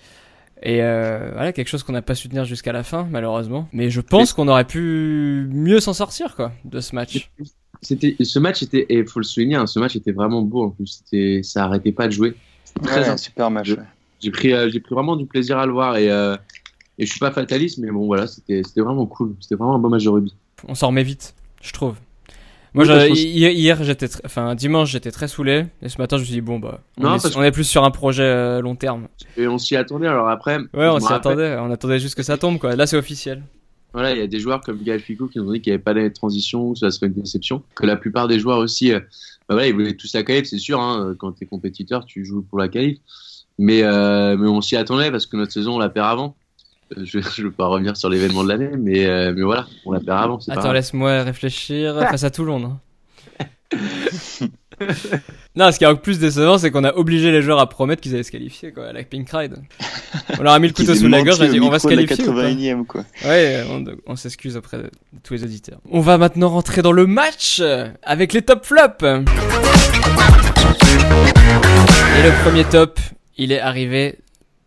Et 0.63 0.81
euh, 0.81 1.29
voilà, 1.33 1.51
quelque 1.51 1.67
chose 1.67 1.83
qu'on 1.83 1.91
n'a 1.91 2.01
pas 2.01 2.15
su 2.15 2.29
tenir 2.29 2.45
jusqu'à 2.45 2.71
la 2.71 2.83
fin, 2.83 3.05
malheureusement. 3.11 3.67
Mais 3.73 3.89
je 3.89 4.01
pense 4.01 4.33
qu'on 4.33 4.47
aurait 4.47 4.65
pu 4.65 5.47
mieux 5.51 5.81
s'en 5.81 5.93
sortir, 5.93 6.35
quoi, 6.35 6.53
de 6.63 6.79
ce 6.79 6.95
match. 6.95 7.29
C'était, 7.81 8.15
ce 8.21 8.39
match 8.39 8.63
était, 8.63 8.85
et 8.87 9.05
faut 9.05 9.19
le 9.19 9.25
souligner, 9.25 9.55
hein, 9.55 9.67
ce 9.67 9.77
match 9.77 9.97
était 9.97 10.13
vraiment 10.13 10.41
beau 10.41 10.63
en 10.63 10.69
plus. 10.69 11.03
C'était, 11.03 11.41
ça 11.43 11.65
arrêtait 11.65 11.91
pas 11.91 12.07
de 12.07 12.13
jouer. 12.13 12.33
Très 12.81 13.09
un 13.09 13.17
super 13.17 13.51
match. 13.51 13.75
J'ai 14.21 14.31
pris, 14.31 14.53
euh, 14.53 14.69
j'ai 14.71 14.79
pris 14.79 14.95
vraiment 14.95 15.17
du 15.17 15.25
plaisir 15.25 15.57
à 15.57 15.65
le 15.65 15.73
voir 15.73 15.97
et, 15.97 16.09
euh, 16.09 16.37
et 16.97 17.05
je 17.05 17.11
suis 17.11 17.19
pas 17.19 17.31
fataliste, 17.31 17.79
mais 17.79 17.91
bon 17.91 18.05
voilà, 18.05 18.25
c'était, 18.25 18.61
c'était 18.65 18.79
vraiment 18.79 19.05
cool. 19.05 19.35
C'était 19.41 19.55
vraiment 19.55 19.75
un 19.75 19.79
bon 19.79 19.89
match 19.89 20.05
de 20.05 20.09
rugby. 20.09 20.33
On 20.65 20.75
s'en 20.75 20.87
remet 20.87 21.03
vite, 21.03 21.35
je 21.61 21.73
trouve. 21.73 21.97
Moi, 22.73 22.85
hier, 22.85 23.83
j'étais, 23.83 24.07
enfin, 24.25 24.55
dimanche, 24.55 24.91
j'étais 24.91 25.11
très 25.11 25.27
saoulé. 25.27 25.65
Et 25.81 25.89
ce 25.89 25.99
matin, 25.99 26.17
je 26.17 26.21
me 26.21 26.25
suis 26.25 26.33
dit, 26.33 26.41
bon, 26.41 26.57
bah, 26.59 26.81
on, 26.97 27.43
est, 27.43 27.51
plus 27.51 27.65
sur 27.65 27.83
un 27.83 27.91
projet 27.91 28.23
euh, 28.23 28.61
long 28.61 28.75
terme. 28.75 29.07
Et 29.37 29.47
on 29.47 29.59
s'y 29.59 29.75
attendait, 29.75 30.07
alors 30.07 30.27
après. 30.27 30.57
Ouais, 30.73 30.87
on 30.87 30.99
s'y 30.99 31.13
attendait. 31.13 31.55
On 31.59 31.71
attendait 31.71 31.99
juste 31.99 32.15
que 32.15 32.23
ça 32.23 32.37
tombe, 32.37 32.57
quoi. 32.57 32.75
Là, 32.75 32.87
c'est 32.87 32.97
officiel. 32.97 33.43
Voilà, 33.93 34.11
il 34.11 34.17
y 34.17 34.21
a 34.21 34.27
des 34.27 34.39
joueurs 34.39 34.61
comme 34.61 34.81
Gaël 34.81 34.99
Ficou 34.99 35.27
qui 35.27 35.37
nous 35.37 35.47
ont 35.47 35.51
dit 35.51 35.61
qu'il 35.61 35.71
n'y 35.71 35.75
avait 35.75 35.83
pas 35.83 35.93
de 35.93 36.07
transition, 36.07 36.73
que 36.73 36.79
ça 36.79 36.89
serait 36.89 37.07
une 37.07 37.13
déception. 37.13 37.61
Que 37.75 37.85
la 37.85 37.95
plupart 37.95 38.27
des 38.27 38.39
joueurs 38.39 38.57
aussi, 38.57 38.91
euh, 38.91 38.99
bah 39.47 39.53
voilà, 39.53 39.67
ils 39.67 39.73
voulaient 39.73 39.93
tous 39.93 40.11
la 40.13 40.23
qualif, 40.23 40.47
c'est 40.47 40.57
sûr. 40.57 40.81
Hein, 40.81 41.13
quand 41.19 41.33
tu 41.33 41.43
es 41.43 41.47
compétiteur, 41.47 42.05
tu 42.05 42.25
joues 42.25 42.41
pour 42.41 42.57
la 42.57 42.69
qualif. 42.69 42.97
Mais, 43.59 43.83
euh, 43.83 44.35
mais 44.35 44.47
on 44.47 44.61
s'y 44.61 44.75
attendait 44.75 45.11
parce 45.11 45.27
que 45.27 45.37
notre 45.37 45.51
saison, 45.51 45.75
on 45.75 45.79
la 45.79 45.89
perd 45.89 46.07
avant. 46.07 46.35
Je 47.03 47.17
ne 47.17 47.43
veux 47.43 47.51
pas 47.51 47.67
revenir 47.67 47.97
sur 47.97 48.09
l'événement 48.09 48.43
de 48.43 48.49
l'année, 48.49 48.69
mais, 48.77 49.31
mais 49.33 49.41
voilà, 49.41 49.67
on 49.85 49.91
la 49.91 49.99
perd 49.99 50.23
avant. 50.23 50.39
Attends, 50.49 50.71
laisse-moi 50.71 51.23
réfléchir 51.23 51.95
face 52.09 52.23
à 52.23 52.31
Toulon. 52.31 52.63
Hein. 52.65 52.79
non, 55.55 55.71
ce 55.71 55.77
qui 55.77 55.83
est 55.83 55.87
encore 55.87 56.01
plus 56.01 56.19
décevant, 56.19 56.57
c'est 56.57 56.71
qu'on 56.71 56.83
a 56.83 56.93
obligé 56.93 57.31
les 57.31 57.41
joueurs 57.41 57.59
à 57.59 57.67
promettre 57.69 58.01
qu'ils 58.01 58.13
allaient 58.13 58.23
se 58.23 58.31
qualifier, 58.31 58.71
quoi, 58.71 58.87
à 58.87 58.93
la 58.93 59.03
Pink 59.03 59.29
Ride. 59.31 59.57
On 60.39 60.43
leur 60.43 60.53
a 60.53 60.59
mis 60.59 60.67
le 60.67 60.73
couteau 60.73 60.95
sous 60.95 61.07
la 61.07 61.21
gorge, 61.21 61.39
on 61.39 61.43
a 61.43 61.47
dit 61.47 61.59
on 61.59 61.69
va 61.69 61.79
se 61.79 61.87
qualifier. 61.87 62.75
quoi. 62.87 63.03
Ouais, 63.25 63.63
on, 64.05 64.15
s'excuse 64.15 64.57
auprès 64.57 64.77
de 64.77 64.89
tous 65.23 65.33
les 65.33 65.43
auditeurs. 65.43 65.79
On 65.89 66.01
va 66.01 66.17
maintenant 66.17 66.49
rentrer 66.49 66.81
dans 66.81 66.91
le 66.91 67.07
match 67.07 67.61
avec 68.03 68.33
les 68.33 68.41
top 68.41 68.65
flops. 68.65 69.03
Et 72.15 72.23
le 72.23 72.43
premier 72.43 72.63
top, 72.65 72.99
il 73.37 73.51
est 73.51 73.59
arrivé 73.59 74.19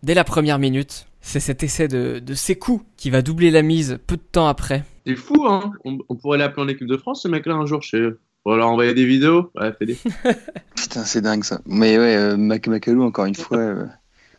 dès 0.03 0.15
la 0.15 0.25
première 0.25 0.59
minute. 0.59 1.07
C'est 1.27 1.41
cet 1.41 1.65
essai 1.65 1.89
de, 1.89 2.21
de 2.21 2.35
Sekou 2.35 2.83
qui 2.97 3.11
va 3.11 3.21
doubler 3.21 3.51
la 3.51 3.63
mise 3.63 3.99
peu 4.07 4.15
de 4.15 4.23
temps 4.23 4.47
après. 4.47 4.85
C'est 5.05 5.17
fou, 5.17 5.45
hein 5.49 5.73
on, 5.85 5.99
pourrait 6.15 6.39
l'appeler 6.39 6.63
en 6.63 6.69
équipe 6.69 6.87
de 6.87 6.97
France, 6.97 7.23
ce 7.23 7.29
mec-là, 7.29 7.55
un 7.55 7.67
jour 7.67 7.83
chez 7.83 8.11
on 8.45 8.53
va 8.53 8.59
leur 8.59 8.69
envoyer 8.69 8.95
des 8.95 9.05
vidéos. 9.05 9.51
Ouais, 9.57 9.73
fais 9.77 9.87
des. 9.87 9.99
Putain, 10.77 11.03
c'est 11.03 11.23
dingue 11.23 11.43
ça. 11.43 11.61
Mais 11.67 11.99
ouais, 11.99 12.15
euh, 12.15 12.37
Macalou, 12.37 13.03
encore 13.03 13.25
une 13.25 13.35
fois. 13.35 13.59
Euh, 13.59 13.87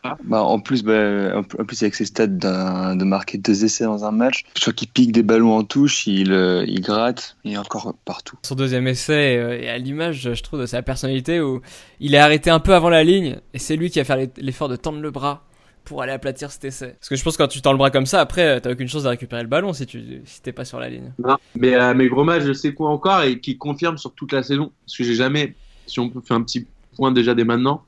ah. 0.04 0.16
bah, 0.24 0.42
en 0.44 0.62
plus, 0.62 0.81
bah, 0.81 1.38
en 1.38 1.44
plus 1.44 1.84
avec 1.84 1.94
ses 1.94 2.06
stats 2.06 2.28
de 2.28 3.04
marquer 3.04 3.38
deux 3.38 3.66
essais 3.66 3.84
dans 3.84 4.06
un 4.06 4.12
match, 4.12 4.45
je 4.56 4.62
crois 4.62 4.72
qu'il 4.72 4.88
pique 4.88 5.12
des 5.12 5.24
ballons 5.24 5.57
en 5.57 5.66
touche, 5.66 6.07
il, 6.07 6.31
euh, 6.31 6.63
il 6.66 6.80
gratte, 6.80 7.36
il 7.44 7.51
est 7.51 7.57
encore 7.57 7.95
partout. 8.06 8.38
Son 8.44 8.56
deuxième 8.56 8.88
essai 8.88 9.34
est 9.62 9.68
à 9.68 9.78
l'image, 9.78 10.34
je 10.34 10.42
trouve, 10.42 10.62
de 10.62 10.66
sa 10.66 10.81
personnalité 10.81 11.42
où 11.42 11.60
il 12.00 12.16
est 12.16 12.19
arrêté 12.19 12.50
un 12.50 12.62
peu 12.62 12.74
avant 12.74 12.89
la 12.89 13.04
ligne 13.04 13.42
et 13.54 13.60
c'est 13.60 13.75
lui 13.75 13.89
qui 13.89 14.00
a 14.00 14.06
fait 14.06 14.31
l'effort 14.38 14.69
de 14.69 14.78
tendre 14.78 15.01
le 15.01 15.12
bras 15.12 15.47
pour 15.88 16.01
aller 16.01 16.12
aplatir 16.12 16.51
cet 16.51 16.66
essai. 16.66 16.95
Parce 17.00 17.07
que 17.07 17.16
je 17.16 17.24
pense 17.24 17.38
que 17.38 17.44
quand 17.44 17.48
tu 17.48 17.62
tends 17.62 17.72
le 17.72 17.78
bras 17.78 17.89
comme 17.92 18.06
ça, 18.06 18.19
après, 18.19 18.60
t'as 18.60 18.72
aucune 18.72 18.89
chance 18.89 19.04
de 19.04 19.07
récupérer 19.07 19.42
le 19.42 19.48
ballon 19.48 19.72
si 19.72 19.86
tu 19.86 20.22
si 20.25 20.42
t'es 20.42 20.51
pas 20.51 20.66
sur 20.66 20.80
la 20.80 20.89
ligne. 20.89 21.13
Non, 21.18 21.38
mais, 21.56 21.75
euh, 21.75 21.94
mais 21.95 22.07
gros 22.10 22.25
match, 22.25 22.44
je 22.44 22.51
sais 22.51 22.74
quoi 22.74 22.89
encore 22.89 23.24
et 23.24 23.39
qui 23.39 23.57
confirme 23.57 23.98
sur 23.98 24.13
toute 24.13 24.34
la 24.34 24.44
saison. 24.44 24.72
Parce 24.86 24.98
que 24.98 25.04
j'ai 25.06 25.16
jamais, 25.16 25.56
si 25.86 26.01
on 26.01 26.10
peut 26.10 26.19
faire 26.19 26.36
un 26.36 26.44
petit 26.44 26.68
point 26.98 27.13
déjà 27.13 27.34
dès 27.34 27.45
maintenant, 27.45 27.86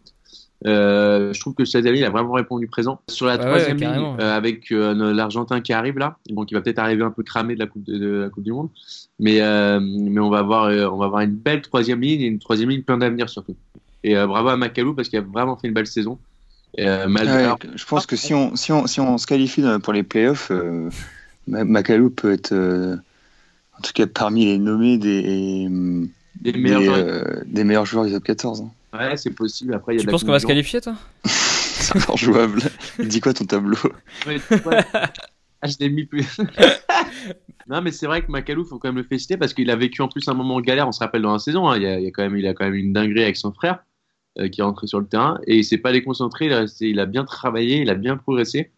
euh, 0.66 1.34
je 1.34 1.40
trouve 1.42 1.56
que 1.56 1.66
Chazali 1.66 2.06
a 2.06 2.10
vraiment 2.10 2.32
répondu 2.32 2.68
présent. 2.68 3.02
Sur 3.10 3.26
la 3.26 3.38
troisième 3.38 3.78
ligne, 3.78 4.16
euh, 4.22 4.38
avec 4.38 4.70
l'Argentin 4.70 5.60
qui 5.60 5.74
arrive 5.74 5.98
là, 5.98 6.18
bon, 6.30 6.46
qui 6.46 6.54
va 6.54 6.62
peut-être 6.62 6.80
arriver 6.80 7.04
un 7.04 7.12
peu 7.12 7.24
cramé 7.24 7.56
de 7.56 7.60
la 7.60 7.68
Coupe, 7.68 7.84
de, 7.84 8.22
la 8.22 8.30
coupe 8.30 8.46
du 8.46 8.54
Monde, 8.54 8.70
mais, 9.20 9.42
mais 9.82 10.20
on, 10.22 10.30
va 10.30 10.40
avoir, 10.40 10.94
on 10.94 10.98
va 10.98 11.06
avoir 11.06 11.22
une 11.22 11.36
belle 11.36 11.62
troisième 11.62 12.00
ligne 12.00 12.22
et 12.22 12.28
une 12.28 12.40
troisième 12.40 12.70
ligne 12.70 12.84
plein 12.84 12.98
d'avenir 12.98 13.30
surtout. 13.30 13.58
Et 14.06 14.16
bravo 14.16 14.48
à 14.48 14.56
Macalou 14.56 14.94
parce 14.94 15.10
qu'il 15.10 15.20
a 15.20 15.22
vraiment 15.22 15.58
fait 15.58 15.68
une 15.68 15.74
belle 15.74 15.88
saison. 15.88 16.18
Euh, 16.78 17.08
je 17.76 17.86
pense 17.86 18.06
que 18.06 18.16
si 18.16 18.34
on, 18.34 18.56
si, 18.56 18.72
on, 18.72 18.86
si 18.86 19.00
on 19.00 19.18
se 19.18 19.26
qualifie 19.26 19.64
pour 19.82 19.94
les 19.94 20.04
playoffs, 20.04 20.52
euh, 20.52 20.90
Macalou 21.48 22.10
peut 22.10 22.32
être, 22.32 22.54
euh, 22.54 22.96
en 23.78 23.82
tout 23.82 23.92
cas 23.94 24.06
parmi 24.08 24.46
les 24.46 24.58
nommés 24.60 24.98
des, 24.98 25.68
des, 26.42 26.54
meilleurs, 26.54 26.82
joueurs. 26.84 26.98
Euh, 26.98 27.42
des 27.46 27.64
meilleurs 27.64 27.86
joueurs 27.86 28.06
du 28.06 28.12
top 28.12 28.24
14. 28.24 28.62
Hein. 28.62 28.98
Ouais, 28.98 29.18
c'est 29.18 29.32
possible. 29.32 29.74
Après, 29.74 29.96
y 29.96 30.00
a 30.00 30.02
tu 30.02 30.08
penses 30.08 30.24
qu'on 30.24 30.32
va 30.32 30.40
se 30.40 30.46
qualifier, 30.46 30.82
toi? 30.82 30.96
C'est 31.26 31.96
encore 31.96 32.18
jouable. 32.18 32.62
Dis 33.00 33.20
quoi 33.20 33.34
ton 33.34 33.46
tableau? 33.46 33.78
Ah, 35.62 35.68
je 35.68 35.76
l'ai 35.80 35.90
mis 35.90 36.06
plus. 36.06 36.40
non, 37.70 37.82
mais 37.82 37.92
c'est 37.92 38.06
vrai 38.06 38.22
que 38.22 38.32
Macalou, 38.32 38.64
faut 38.64 38.78
quand 38.78 38.90
même 38.90 38.98
le 38.98 39.04
féliciter 39.04 39.38
parce 39.38 39.54
qu'il 39.54 39.70
a 39.72 39.76
vécu 39.76 40.02
en 40.02 40.08
plus 40.08 40.28
un 40.28 40.34
moment 40.34 40.62
galère. 40.62 40.88
On 40.88 40.92
se 40.92 41.00
rappelle 41.00 41.22
dans 41.22 41.34
la 41.34 41.40
saison, 41.40 41.70
hein. 41.70 41.78
il, 41.78 41.86
a, 41.86 42.00
il, 42.00 42.08
a 42.08 42.12
quand 42.12 42.24
même, 42.24 42.38
il 42.38 42.48
a 42.48 42.54
quand 42.54 42.66
même 42.66 42.76
une 42.76 42.94
dinguerie 42.94 43.24
avec 43.24 43.38
son 43.38 43.52
frère. 43.52 43.84
Euh, 44.40 44.48
qui 44.48 44.62
est 44.62 44.64
rentré 44.64 44.88
sur 44.88 45.00
le 45.00 45.08
terrain 45.08 45.40
et 45.48 45.58
il 45.58 45.64
s'est 45.66 45.80
pas 45.80 45.92
déconcentré, 45.92 46.46
il, 46.46 46.66
il 46.82 47.00
a 47.00 47.06
bien 47.06 47.26
travaillé, 47.26 47.82
il 47.82 47.90
a 47.90 47.96
bien 47.96 48.16
progressé. 48.16 48.72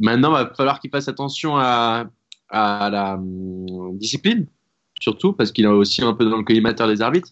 Maintenant, 0.00 0.30
il 0.30 0.44
va 0.44 0.54
falloir 0.54 0.80
qu'il 0.80 0.90
fasse 0.90 1.08
attention 1.08 1.56
à, 1.56 2.06
à 2.48 2.88
la 2.90 3.14
hum, 3.14 3.98
discipline, 3.98 4.46
surtout 5.00 5.32
parce 5.32 5.52
qu'il 5.52 5.64
est 5.64 5.68
aussi 5.68 6.02
un 6.02 6.14
peu 6.14 6.24
dans 6.24 6.38
le 6.38 6.44
collimateur 6.44 6.88
des 6.88 7.02
arbitres. 7.02 7.30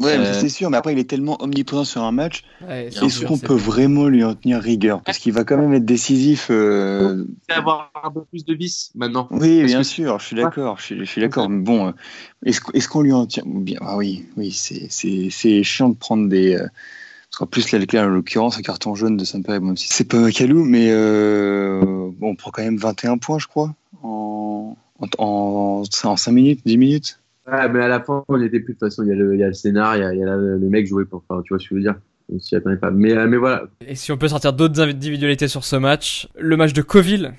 Ouais, 0.00 0.16
euh, 0.16 0.32
c'est 0.32 0.48
sûr, 0.48 0.70
mais 0.70 0.76
après, 0.76 0.92
il 0.92 0.98
est 0.98 1.08
tellement 1.08 1.42
omniprésent 1.42 1.84
sur 1.84 2.02
un 2.02 2.12
match. 2.12 2.44
Est-ce 2.68 3.24
qu'on 3.24 3.38
peut 3.38 3.54
vraiment 3.54 4.06
lui 4.06 4.24
en 4.24 4.34
tenir 4.34 4.60
rigueur? 4.60 5.02
Parce 5.02 5.18
qu'il 5.18 5.32
va 5.32 5.44
quand 5.44 5.56
même 5.56 5.72
être 5.74 5.84
décisif. 5.84 6.48
Euh... 6.50 7.24
avoir 7.48 7.90
un 8.02 8.10
peu 8.10 8.24
plus 8.24 8.44
de 8.44 8.54
vis 8.54 8.90
maintenant. 8.94 9.28
Oui, 9.30 9.64
bien 9.64 9.82
sûr, 9.82 10.18
je 10.18 10.26
suis 10.26 10.36
d'accord. 10.36 10.78
Je 10.78 11.04
suis, 11.04 11.20
d'accord. 11.20 11.48
Mais 11.48 11.62
bon, 11.62 11.88
euh, 11.88 11.92
est-ce 12.44 12.88
qu'on 12.88 13.02
lui 13.02 13.12
en 13.12 13.26
tient? 13.26 13.44
Bien 13.46 13.78
Ah 13.82 13.96
oui, 13.96 14.26
oui, 14.36 14.52
c'est 14.52 15.62
chiant 15.62 15.88
de 15.88 15.96
prendre 15.96 16.28
des. 16.28 16.54
Euh, 16.54 16.66
parce 17.30 17.40
qu'en 17.40 17.46
plus, 17.46 17.72
là, 17.72 18.04
en 18.04 18.08
l'occurrence, 18.08 18.56
un 18.56 18.62
carton 18.62 18.94
jaune 18.94 19.18
de 19.18 19.24
Saint-Péry, 19.24 19.60
même 19.60 19.76
si 19.76 19.88
c'est 19.88 20.08
pas 20.08 20.18
Macalou, 20.18 20.64
mais 20.64 20.90
bon, 20.90 22.30
on 22.30 22.36
prend 22.36 22.50
quand 22.50 22.62
même 22.62 22.78
21 22.78 23.18
points, 23.18 23.38
je 23.38 23.46
crois, 23.46 23.74
en, 24.02 24.76
en, 24.98 25.06
en, 25.18 25.82
en 26.04 26.16
5 26.16 26.32
minutes, 26.32 26.60
10 26.64 26.78
minutes. 26.78 27.20
Ouais, 27.50 27.68
mais 27.68 27.80
à 27.80 27.88
la 27.88 28.00
fin, 28.00 28.24
on 28.28 28.40
était 28.42 28.60
plus 28.60 28.74
de 28.74 28.78
toute 28.78 28.88
façon. 28.88 29.02
Il 29.04 29.08
y 29.08 29.12
a 29.12 29.14
le, 29.14 29.34
il 29.34 29.40
le 29.40 29.52
scénar, 29.52 29.96
il 29.96 30.00
y 30.00 30.22
a, 30.22 30.36
le 30.36 30.58
mec 30.68 30.86
joué 30.86 31.04
pour. 31.04 31.24
Tu 31.44 31.48
vois 31.48 31.58
ce 31.58 31.64
que 31.64 31.70
je 31.70 31.74
veux 31.74 31.80
dire. 31.80 31.94
On 32.30 32.38
s'y 32.38 32.56
attendait 32.56 32.76
pas. 32.76 32.90
Mais, 32.90 33.16
euh, 33.16 33.26
mais 33.26 33.38
voilà. 33.38 33.64
Et 33.86 33.94
si 33.94 34.12
on 34.12 34.18
peut 34.18 34.28
sortir 34.28 34.52
d'autres 34.52 34.80
individualités 34.80 35.48
sur 35.48 35.64
ce 35.64 35.76
match, 35.76 36.28
le 36.38 36.56
match 36.58 36.74
de 36.74 36.82
Coville, 36.82 37.32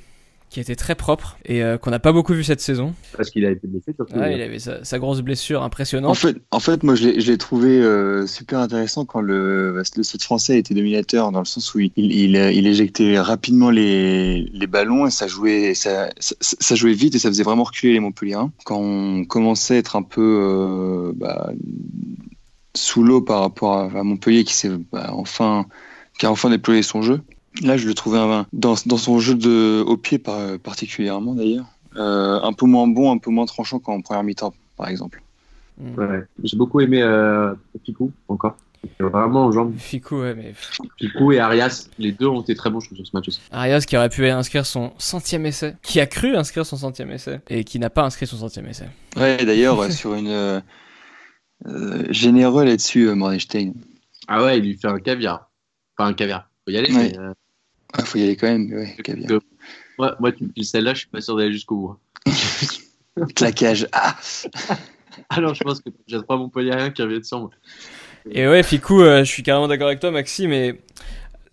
qui 0.49 0.59
était 0.59 0.75
très 0.75 0.95
propre 0.95 1.37
et 1.45 1.63
euh, 1.63 1.77
qu'on 1.77 1.91
n'a 1.91 1.99
pas 1.99 2.11
beaucoup 2.11 2.33
vu 2.33 2.43
cette 2.43 2.61
saison. 2.61 2.93
Parce 3.15 3.29
qu'il 3.29 3.45
a 3.45 3.51
été 3.51 3.67
blessé 3.67 3.93
surtout. 3.93 4.15
Ouais, 4.15 4.35
il 4.35 4.41
avait 4.41 4.59
sa, 4.59 4.83
sa, 4.83 4.97
grosse 4.97 5.21
blessure 5.21 5.61
impressionnante. 5.61 6.09
En 6.09 6.15
fait, 6.15 6.37
en 6.51 6.59
fait 6.59 6.83
moi 6.83 6.95
je 6.95 7.09
l'ai 7.09 7.37
trouvé 7.37 7.69
euh, 7.69 8.25
super 8.25 8.59
intéressant 8.59 9.05
quand 9.05 9.21
le, 9.21 9.73
le 9.73 10.03
Stade 10.03 10.21
français 10.21 10.57
était 10.57 10.73
dominateur 10.73 11.31
dans 11.31 11.39
le 11.39 11.45
sens 11.45 11.73
où 11.75 11.79
il, 11.79 11.91
il, 11.95 12.35
il 12.35 12.67
éjectait 12.67 13.19
rapidement 13.19 13.69
les, 13.69 14.41
les 14.51 14.67
ballons 14.67 15.05
et 15.05 15.11
ça 15.11 15.27
jouait, 15.27 15.75
ça, 15.75 16.09
ça, 16.19 16.35
ça, 16.39 16.75
jouait 16.75 16.93
vite 16.93 17.13
et 17.15 17.19
ça 17.19 17.29
faisait 17.29 17.43
vraiment 17.43 17.63
reculer 17.63 17.93
les 17.93 17.99
Montpelliérains. 17.99 18.51
Quand 18.65 18.79
on 18.79 19.25
commençait 19.25 19.75
à 19.75 19.77
être 19.77 19.95
un 19.95 20.03
peu 20.03 20.21
euh, 20.21 21.11
bah, 21.15 21.51
sous 22.75 23.03
l'eau 23.03 23.21
par 23.21 23.41
rapport 23.41 23.73
à, 23.73 23.83
à 23.85 24.03
Montpellier 24.03 24.43
qui 24.43 24.53
s'est 24.53 24.71
bah, 24.91 25.11
enfin, 25.13 25.67
qui 26.17 26.25
a 26.25 26.31
enfin 26.31 26.49
déployé 26.49 26.81
son 26.81 27.03
jeu. 27.03 27.21
Là, 27.61 27.77
je 27.77 27.87
le 27.87 27.93
trouvais 27.93 28.19
un, 28.19 28.45
dans, 28.53 28.75
dans 28.85 28.97
son 28.97 29.19
jeu 29.19 29.35
de, 29.35 29.83
au 29.85 29.97
pied 29.97 30.19
par, 30.19 30.59
particulièrement 30.59 31.33
d'ailleurs, 31.33 31.65
euh, 31.95 32.39
un 32.41 32.53
peu 32.53 32.65
moins 32.65 32.87
bon, 32.87 33.11
un 33.11 33.17
peu 33.17 33.31
moins 33.31 33.45
tranchant 33.45 33.79
qu'en 33.79 34.01
première 34.01 34.23
mi-temps, 34.23 34.53
par 34.77 34.87
exemple. 34.87 35.21
Ouais, 35.79 36.23
j'ai 36.43 36.57
beaucoup 36.57 36.81
aimé 36.81 37.01
euh, 37.01 37.53
Ficou 37.85 38.11
encore. 38.27 38.57
Vraiment 38.99 39.45
en 39.45 39.51
jambes. 39.51 39.73
Ficou, 39.77 40.21
ouais, 40.21 40.35
mais. 40.35 40.53
Ficou 40.97 41.31
et 41.33 41.39
Arias, 41.39 41.89
les 41.97 42.11
deux 42.11 42.27
ont 42.27 42.41
été 42.41 42.55
très 42.55 42.69
bons, 42.69 42.79
je 42.79 42.87
trouve, 42.87 42.97
sur 42.97 43.07
ce 43.07 43.11
match 43.13 43.27
aussi. 43.27 43.41
Arias 43.51 43.81
qui 43.81 43.97
aurait 43.97 44.09
pu 44.09 44.25
inscrire 44.27 44.65
son 44.65 44.93
centième 44.97 45.45
essai, 45.45 45.75
qui 45.81 45.99
a 45.99 46.05
cru 46.05 46.35
inscrire 46.35 46.65
son 46.65 46.77
centième 46.77 47.11
essai, 47.11 47.41
et 47.49 47.63
qui 47.65 47.79
n'a 47.79 47.89
pas 47.89 48.03
inscrit 48.03 48.27
son 48.27 48.37
centième 48.37 48.67
essai. 48.67 48.87
Ouais, 49.17 49.43
d'ailleurs, 49.45 49.83
sur 49.91 50.13
une. 50.13 50.61
Euh, 51.67 52.05
généreux 52.09 52.63
là-dessus, 52.63 53.13
Mordenstein. 53.15 53.73
Ah 54.27 54.43
ouais, 54.43 54.59
il 54.59 54.63
lui 54.63 54.77
fait 54.77 54.87
un 54.87 54.99
caviar. 54.99 55.49
Enfin, 55.97 56.09
un 56.09 56.13
caviar. 56.13 56.48
Faut 56.69 56.75
y 56.75 56.77
aller, 56.77 56.93
ouais. 56.93 57.11
mais. 57.11 57.17
Euh... 57.17 57.33
Ah, 57.93 58.05
faut 58.05 58.19
y 58.19 58.23
aller 58.23 58.35
quand 58.35 58.47
même, 58.47 58.71
ouais. 58.71 58.95
Euh, 59.09 59.39
moi, 59.97 60.31
dis 60.55 60.63
celle-là, 60.63 60.93
je 60.93 60.99
suis 60.99 61.07
pas 61.07 61.21
sûr 61.21 61.35
d'aller 61.35 61.51
jusqu'au 61.51 61.75
bout. 61.75 61.99
Hein. 62.27 63.25
Claquage. 63.35 63.87
Ah 63.91 64.15
Alors, 65.29 65.55
je 65.55 65.63
pense 65.63 65.81
que 65.81 65.89
j'ai 66.07 66.21
trois 66.21 66.37
Montpellieriens 66.37 66.91
qui 66.91 67.01
reviennent 67.01 67.23
sur 67.23 67.39
moi. 67.39 67.49
Et 68.29 68.47
ouais, 68.47 68.61
Ficou, 68.61 69.01
euh, 69.01 69.23
je 69.23 69.29
suis 69.29 69.43
carrément 69.43 69.67
d'accord 69.67 69.87
avec 69.87 69.99
toi, 69.99 70.11
Maxime, 70.11 70.51
mais 70.51 70.79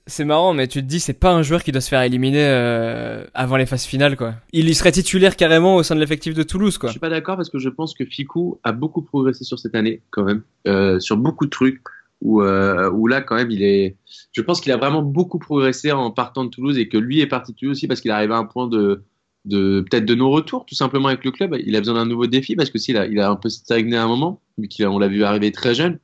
c'est 0.07 0.25
marrant, 0.25 0.53
mais 0.53 0.69
tu 0.69 0.83
te 0.83 0.87
dis, 0.87 1.01
c'est 1.01 1.15
pas 1.15 1.33
un 1.33 1.43
joueur 1.43 1.65
qui 1.65 1.73
doit 1.73 1.81
se 1.81 1.89
faire 1.89 2.03
éliminer 2.03 2.45
euh, 2.47 3.25
avant 3.35 3.57
les 3.57 3.67
phases 3.67 3.85
finales, 3.85 4.17
quoi. 4.17 4.35
Il 4.53 4.69
y 4.69 4.75
serait 4.75 4.93
titulaire 4.93 5.37
carrément 5.37 5.77
au 5.77 5.83
sein 5.83 5.95
de 5.95 6.01
l'effectif 6.01 6.35
de 6.35 6.43
Toulouse, 6.43 6.77
quoi. 6.77 6.91
Je 6.91 6.93
suis 6.93 7.01
pas 7.01 7.09
d'accord 7.09 7.37
parce 7.37 7.49
que 7.49 7.59
je 7.59 7.71
pense 7.71 7.95
que 7.95 8.05
Ficou 8.05 8.61
a 8.63 8.73
beaucoup 8.73 9.01
progressé 9.01 9.45
sur 9.45 9.59
cette 9.59 9.75
année, 9.75 10.03
quand 10.11 10.25
même, 10.25 10.43
euh, 10.69 11.01
sur 11.01 11.17
beaucoup 11.17 11.47
de 11.47 11.51
trucs. 11.51 11.83
Où, 12.23 12.43
euh, 12.43 12.91
où 12.91 13.07
là, 13.07 13.21
quand 13.21 13.35
même, 13.35 13.51
il 13.51 13.63
est. 13.63 13.97
Je 14.33 14.41
pense 14.41 14.61
qu'il 14.61 14.73
a 14.73 14.77
vraiment 14.77 15.03
beaucoup 15.03 15.39
progressé 15.39 15.93
en 15.93 16.11
partant 16.11 16.45
de 16.45 16.51
Toulouse 16.51 16.79
et 16.79 16.89
que 16.89 16.97
lui 16.97 17.21
est 17.21 17.27
parti 17.27 17.53
de 17.53 17.57
Toulouse 17.57 17.77
aussi 17.77 17.87
parce 17.87 18.01
qu'il 18.01 18.11
arrive 18.11 18.33
à 18.33 18.39
un 18.39 18.45
point 18.45 18.69
de, 18.69 19.05
peut-être 19.49 20.07
de 20.07 20.15
non-retour, 20.15 20.65
tout 20.67 20.75
simplement 20.75 21.09
avec 21.09 21.25
le 21.25 21.31
club. 21.31 21.57
Il 21.65 21.77
a 21.77 21.81
besoin 21.81 21.95
d'un 21.95 22.07
nouveau 22.07 22.27
défi 22.27 22.57
parce 22.57 22.71
que 22.71 22.79
s'il 22.79 22.97
a, 22.97 23.07
il 23.07 23.21
a 23.21 23.31
un 23.31 23.37
peu 23.37 23.49
stagné 23.49 23.97
à 23.97 24.05
un 24.05 24.09
moment, 24.09 24.41
vu 24.59 24.69
qu'on 24.69 24.99
l'a 24.99 25.09
vu 25.09 25.25
arriver 25.25 25.53
très 25.53 25.75
jeune, 25.75 25.99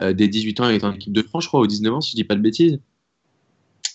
euh, 0.00 0.12
dès 0.12 0.28
18 0.28 0.60
ans, 0.60 0.68
il 0.68 0.76
est 0.76 0.84
en 0.84 0.92
équipe 0.92 1.12
de 1.12 1.22
France, 1.22 1.44
je 1.44 1.48
crois, 1.48 1.60
ou 1.60 1.66
19 1.66 1.94
ans, 1.94 2.00
si 2.00 2.12
je 2.12 2.16
dis 2.16 2.24
pas 2.24 2.34
de 2.34 2.40
bêtises. 2.40 2.78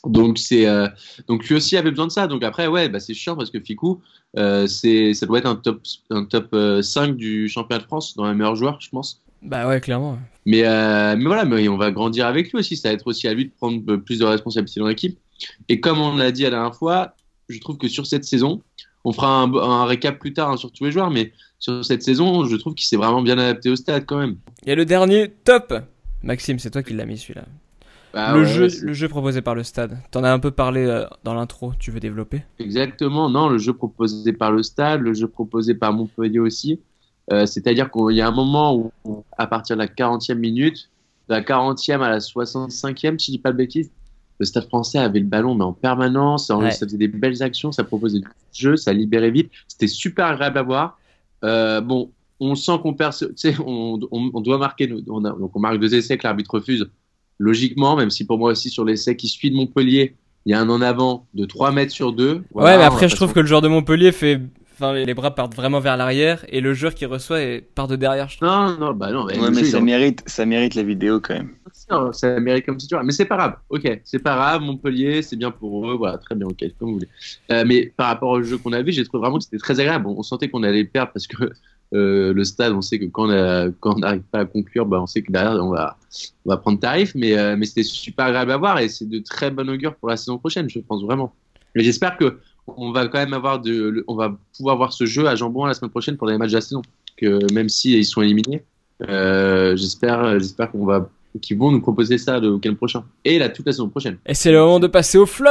Euh, 0.05 0.87
donc 1.27 1.47
lui 1.47 1.55
aussi 1.55 1.75
avait 1.75 1.89
besoin 1.89 2.07
de 2.07 2.11
ça. 2.11 2.27
Donc 2.27 2.43
après 2.43 2.67
ouais 2.67 2.87
bah 2.87 2.99
c'est 2.99 3.13
chiant 3.13 3.35
parce 3.35 3.49
que 3.49 3.59
Ficou 3.59 4.01
euh, 4.37 4.67
ça 4.67 5.25
doit 5.25 5.39
être 5.39 5.47
un 5.47 5.55
top 5.55 5.81
un 6.11 6.23
top 6.23 6.55
5 6.81 7.17
du 7.17 7.49
championnat 7.49 7.81
de 7.81 7.87
France 7.87 8.15
dans 8.15 8.27
les 8.27 8.35
meilleurs 8.35 8.55
joueurs 8.55 8.79
je 8.79 8.89
pense. 8.89 9.21
Bah 9.41 9.67
ouais 9.67 9.79
clairement. 9.81 10.17
Mais 10.45 10.63
euh, 10.65 11.15
mais 11.17 11.25
voilà 11.25 11.45
mais 11.45 11.67
on 11.67 11.77
va 11.77 11.91
grandir 11.91 12.25
avec 12.25 12.51
lui 12.51 12.59
aussi 12.59 12.77
ça 12.77 12.89
va 12.89 12.93
être 12.93 13.07
aussi 13.07 13.27
à 13.27 13.33
lui 13.33 13.45
de 13.45 13.51
prendre 13.51 13.97
plus 13.97 14.19
de 14.19 14.25
responsabilités 14.25 14.79
dans 14.79 14.87
l'équipe. 14.87 15.17
Et 15.69 15.79
comme 15.79 15.99
on 15.99 16.15
l'a 16.15 16.31
dit 16.31 16.45
à 16.45 16.49
la 16.49 16.57
dernière 16.57 16.75
fois, 16.75 17.13
je 17.49 17.59
trouve 17.59 17.77
que 17.77 17.87
sur 17.87 18.07
cette 18.07 18.25
saison 18.25 18.61
on 19.03 19.13
fera 19.13 19.41
un, 19.41 19.53
un 19.53 19.85
récap 19.85 20.19
plus 20.19 20.33
tard 20.33 20.51
hein, 20.51 20.57
sur 20.57 20.71
tous 20.71 20.85
les 20.85 20.91
joueurs 20.91 21.11
mais 21.11 21.31
sur 21.59 21.83
cette 21.85 22.03
saison 22.03 22.45
je 22.45 22.55
trouve 22.55 22.75
qu'il 22.75 22.87
s'est 22.87 22.97
vraiment 22.97 23.21
bien 23.21 23.37
adapté 23.37 23.69
au 23.69 23.75
stade 23.75 24.05
quand 24.05 24.17
même. 24.17 24.37
Et 24.65 24.75
le 24.75 24.85
dernier 24.85 25.29
top 25.43 25.73
Maxime 26.23 26.59
c'est 26.59 26.71
toi 26.71 26.83
qui 26.83 26.93
l'as 26.93 27.05
mis 27.05 27.17
celui-là. 27.17 27.45
Bah, 28.13 28.33
le, 28.33 28.41
ouais, 28.41 28.47
jeu, 28.47 28.67
le 28.81 28.93
jeu 28.93 29.07
proposé 29.09 29.41
par 29.41 29.53
le 29.53 29.63
stade. 29.63 29.97
T'en 30.11 30.23
as 30.23 30.31
un 30.31 30.39
peu 30.39 30.49
parlé 30.51 30.85
euh, 30.85 31.05
dans 31.23 31.33
l'intro, 31.33 31.73
tu 31.77 31.91
veux 31.91 31.99
développer? 31.99 32.41
Exactement, 32.57 33.29
non, 33.29 33.49
le 33.49 33.57
jeu 33.57 33.73
proposé 33.73 34.33
par 34.33 34.51
le 34.51 34.63
stade, 34.63 35.01
le 35.01 35.13
jeu 35.13 35.27
proposé 35.27 35.75
par 35.75 35.93
Montpellier 35.93 36.39
aussi. 36.39 36.79
Euh, 37.31 37.45
C'est-à-dire 37.45 37.91
qu'il 37.91 38.15
y 38.15 38.21
a 38.21 38.27
un 38.27 38.31
moment 38.31 38.75
où, 38.75 39.23
à 39.37 39.47
partir 39.47 39.75
de 39.75 39.81
la 39.81 39.87
40e 39.87 40.35
minute, 40.35 40.89
de 41.29 41.33
la 41.33 41.41
40e 41.41 42.01
à 42.01 42.09
la 42.09 42.19
65e, 42.19 43.19
si 43.19 43.31
je 43.31 43.37
dis 43.37 43.39
pas 43.41 43.51
de 43.51 43.57
bêtises, 43.57 43.91
le 44.39 44.45
stade 44.45 44.67
français 44.67 44.99
avait 44.99 45.19
le 45.19 45.25
ballon, 45.25 45.55
mais 45.55 45.63
en 45.63 45.73
permanence, 45.73 46.49
Ouais. 46.49 46.71
ça 46.71 46.85
faisait 46.85 46.97
des 46.97 47.07
belles 47.07 47.41
actions, 47.41 47.71
ça 47.71 47.83
proposait 47.83 48.19
du 48.19 48.25
jeu, 48.53 48.77
ça 48.77 48.93
libérait 48.93 49.31
vite. 49.31 49.49
C'était 49.67 49.87
super 49.87 50.27
agréable 50.27 50.59
à 50.59 50.63
voir. 50.63 50.99
Euh, 51.43 51.81
bon, 51.81 52.11
on 52.39 52.53
sent 52.55 52.73
qu'on 52.83 52.93
perd, 52.93 53.13
on, 53.65 53.99
on, 54.11 54.31
on 54.33 54.41
doit 54.41 54.59
marquer, 54.59 54.87
nous- 54.87 55.03
on 55.09 55.25
a- 55.25 55.31
donc 55.31 55.55
on 55.55 55.59
marque 55.59 55.79
deux 55.79 55.95
essais 55.95 56.17
que 56.17 56.23
l'arbitre 56.27 56.53
refuse. 56.53 56.87
Logiquement, 57.39 57.95
même 57.95 58.09
si 58.11 58.25
pour 58.25 58.37
moi 58.37 58.51
aussi 58.51 58.69
sur 58.69 58.85
l'essai 58.85 59.15
qui 59.15 59.27
suit 59.27 59.51
de 59.51 59.55
Montpellier, 59.55 60.15
il 60.45 60.51
y 60.51 60.53
a 60.53 60.61
un 60.61 60.69
en 60.69 60.81
avant 60.81 61.25
de 61.33 61.45
3 61.45 61.71
mètres 61.71 61.91
sur 61.91 62.13
2. 62.13 62.43
Ouais, 62.53 62.77
mais 62.77 62.83
après, 62.83 63.09
je 63.09 63.15
trouve 63.15 63.33
que 63.33 63.39
le 63.39 63.45
joueur 63.47 63.61
de 63.61 63.67
Montpellier 63.67 64.11
fait. 64.11 64.39
Enfin, 64.79 64.93
les 64.93 65.13
bras 65.15 65.33
partent 65.33 65.55
vraiment 65.55 65.79
vers 65.79 65.97
l'arrière 65.97 66.45
et 66.49 66.61
le 66.61 66.75
joueur 66.75 66.93
qui 66.93 67.05
reçoit 67.07 67.41
est... 67.41 67.61
part 67.61 67.87
de 67.87 67.95
derrière. 67.95 68.29
je 68.29 68.37
trouve. 68.37 68.47
Non, 68.47 68.77
non, 68.77 68.93
bah 68.93 69.11
non. 69.11 69.25
Ouais, 69.25 69.33
mais 69.51 69.63
ça 69.63 69.81
mérite, 69.81 70.21
ça 70.27 70.45
mérite 70.45 70.75
la 70.75 70.83
vidéo 70.83 71.19
quand 71.19 71.33
même. 71.33 71.49
Non, 71.89 72.13
ça 72.13 72.39
mérite 72.39 72.65
comme 72.65 72.79
situation. 72.79 73.03
Mais 73.05 73.11
c'est 73.11 73.25
pas 73.25 73.37
grave. 73.37 73.55
Ok, 73.69 74.01
c'est 74.03 74.19
pas 74.19 74.35
grave. 74.35 74.61
Montpellier, 74.61 75.23
c'est 75.23 75.35
bien 75.35 75.49
pour 75.49 75.89
eux. 75.89 75.95
Voilà, 75.95 76.17
très 76.19 76.35
bien. 76.35 76.45
Ok, 76.45 76.63
comme 76.77 76.89
vous 76.89 76.93
voulez. 76.95 77.07
Euh, 77.51 77.63
mais 77.65 77.91
par 77.97 78.07
rapport 78.07 78.29
au 78.29 78.43
jeu 78.43 78.57
qu'on 78.59 78.71
a 78.73 78.81
vu, 78.83 78.91
j'ai 78.91 79.03
trouvé 79.03 79.21
vraiment 79.21 79.37
que 79.39 79.45
c'était 79.45 79.57
très 79.57 79.79
agréable. 79.79 80.05
On, 80.07 80.19
on 80.19 80.23
sentait 80.23 80.47
qu'on 80.49 80.61
allait 80.63 80.83
perdre 80.85 81.11
parce 81.11 81.25
que 81.25 81.49
euh, 81.93 82.33
le 82.33 82.43
stade, 82.43 82.73
on 82.73 82.81
sait 82.81 82.99
que 82.99 83.05
quand 83.05 83.27
on 83.27 83.31
a- 83.31 83.69
quand 83.79 83.95
on 83.95 83.99
n'arrive 83.99 84.21
pas 84.31 84.39
à 84.39 84.45
conclure, 84.45 84.85
bah, 84.85 84.99
on 85.01 85.07
sait 85.07 85.21
que 85.23 85.31
derrière, 85.31 85.53
on 85.63 85.69
va, 85.71 85.97
on 86.45 86.49
va 86.51 86.57
prendre 86.57 86.79
tarif. 86.79 87.13
Mais, 87.15 87.35
euh, 87.37 87.55
mais 87.57 87.65
c'était 87.65 87.83
super 87.83 88.25
agréable 88.25 88.51
à 88.51 88.57
voir 88.57 88.79
et 88.79 88.89
c'est 88.89 89.09
de 89.09 89.19
très 89.19 89.49
bon 89.49 89.67
augure 89.69 89.95
pour 89.95 90.09
la 90.09 90.17
saison 90.17 90.37
prochaine, 90.37 90.69
je 90.69 90.79
pense 90.79 91.01
vraiment. 91.03 91.33
Mais 91.75 91.83
j'espère 91.83 92.17
que 92.17 92.39
on 92.75 92.91
va 92.91 93.07
quand 93.07 93.19
même 93.19 93.33
avoir 93.33 93.59
de, 93.59 93.89
le- 93.89 94.03
on 94.07 94.15
va 94.15 94.35
pouvoir 94.55 94.77
voir 94.77 94.93
ce 94.93 95.05
jeu 95.05 95.27
à 95.27 95.35
jambon 95.35 95.65
la 95.65 95.73
semaine 95.73 95.91
prochaine 95.91 96.17
pour 96.17 96.27
les 96.27 96.37
matchs 96.37 96.51
de 96.51 96.55
la 96.57 96.61
saison. 96.61 96.81
Que 97.17 97.51
même 97.53 97.69
si 97.69 97.93
ils 97.97 98.05
sont 98.05 98.21
éliminés, 98.21 98.63
euh, 99.07 99.75
j'espère, 99.75 100.39
j'espère 100.39 100.71
qu'on 100.71 100.85
va, 100.85 101.09
qu'ils 101.41 101.57
vont 101.57 101.71
nous 101.71 101.81
proposer 101.81 102.17
ça 102.17 102.39
le 102.39 102.53
week-end 102.53 102.73
prochain 102.75 103.03
et 103.25 103.37
là 103.39 103.49
toute 103.49 103.65
la 103.65 103.71
saison 103.71 103.89
prochaine. 103.89 104.17
Et 104.25 104.33
c'est 104.33 104.51
le 104.51 104.59
moment 104.59 104.79
de 104.79 104.87
passer 104.87 105.17
au 105.17 105.25
flop. 105.25 105.49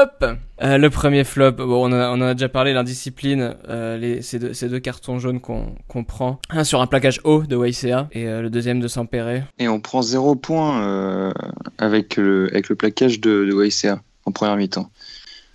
Euh, 0.63 0.79
le 0.79 0.91
premier 0.91 1.25
flop, 1.25 1.53
bon, 1.53 1.65
on, 1.85 1.87
en 1.87 1.93
a, 1.93 2.09
on 2.11 2.15
en 2.15 2.21
a 2.23 2.35
déjà 2.35 2.49
parlé, 2.49 2.73
l'indiscipline, 2.73 3.55
euh, 3.69 3.97
les, 3.97 4.23
ces, 4.23 4.39
deux, 4.39 4.53
ces 4.55 4.69
deux 4.69 4.79
cartons 4.81 5.19
jaunes 5.19 5.41
qu'on 5.41 5.75
qu'on 5.89 6.05
prend. 6.05 6.41
Un 6.51 6.65
sur 6.65 6.81
un 6.81 6.87
plaquage 6.87 7.21
haut 7.25 7.43
de 7.43 7.57
YCA 7.57 8.09
et 8.13 8.27
euh, 8.29 8.43
le 8.43 8.51
deuxième 8.51 8.81
de 8.81 8.89
Sampere. 8.89 9.43
Et 9.59 9.69
on 9.69 9.81
prend 9.81 10.03
zéro 10.03 10.35
point 10.37 10.83
euh, 10.83 11.33
avec, 11.79 12.17
le, 12.17 12.49
avec 12.53 12.69
le 12.69 12.75
plaquage 12.77 13.21
de, 13.21 13.45
de 13.45 13.65
YCA 13.65 14.01
en 14.25 14.33
première 14.33 14.57
mi-temps. 14.57 14.91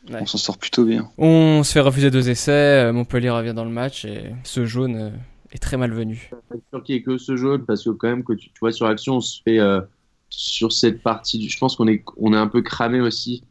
Ouais. 0.09 0.17
On 0.21 0.25
s'en 0.25 0.37
sort 0.39 0.57
plutôt 0.57 0.83
bien. 0.85 1.09
On 1.17 1.61
se 1.63 1.71
fait 1.73 1.79
refuser 1.79 2.09
deux 2.09 2.29
essais, 2.29 2.51
euh, 2.85 2.91
Montpellier 2.93 3.29
revient 3.29 3.53
dans 3.53 3.65
le 3.65 3.69
match 3.71 4.03
et 4.05 4.31
ce 4.43 4.65
jaune 4.65 4.95
euh, 4.95 5.09
est 5.51 5.59
très 5.61 5.77
malvenu. 5.77 6.29
Pas 6.49 6.55
sûr 6.71 6.83
qu'il 6.83 6.95
y 6.95 6.97
ait 6.97 7.01
que 7.03 7.17
ce 7.19 7.35
jaune? 7.35 7.65
Parce 7.65 7.83
que 7.83 7.91
quand 7.91 8.07
même 8.07 8.23
que 8.23 8.33
tu, 8.33 8.49
tu 8.49 8.59
vois 8.59 8.71
sur 8.71 8.87
l'action 8.87 9.17
on 9.17 9.21
se 9.21 9.41
fait 9.43 9.59
euh, 9.59 9.79
sur 10.29 10.71
cette 10.71 11.03
partie 11.03 11.37
du, 11.37 11.49
je 11.49 11.57
pense 11.59 11.75
qu'on 11.75 11.87
est 11.87 12.03
on 12.17 12.33
est 12.33 12.37
un 12.37 12.47
peu 12.47 12.61
cramé 12.63 12.99
aussi 12.99 13.43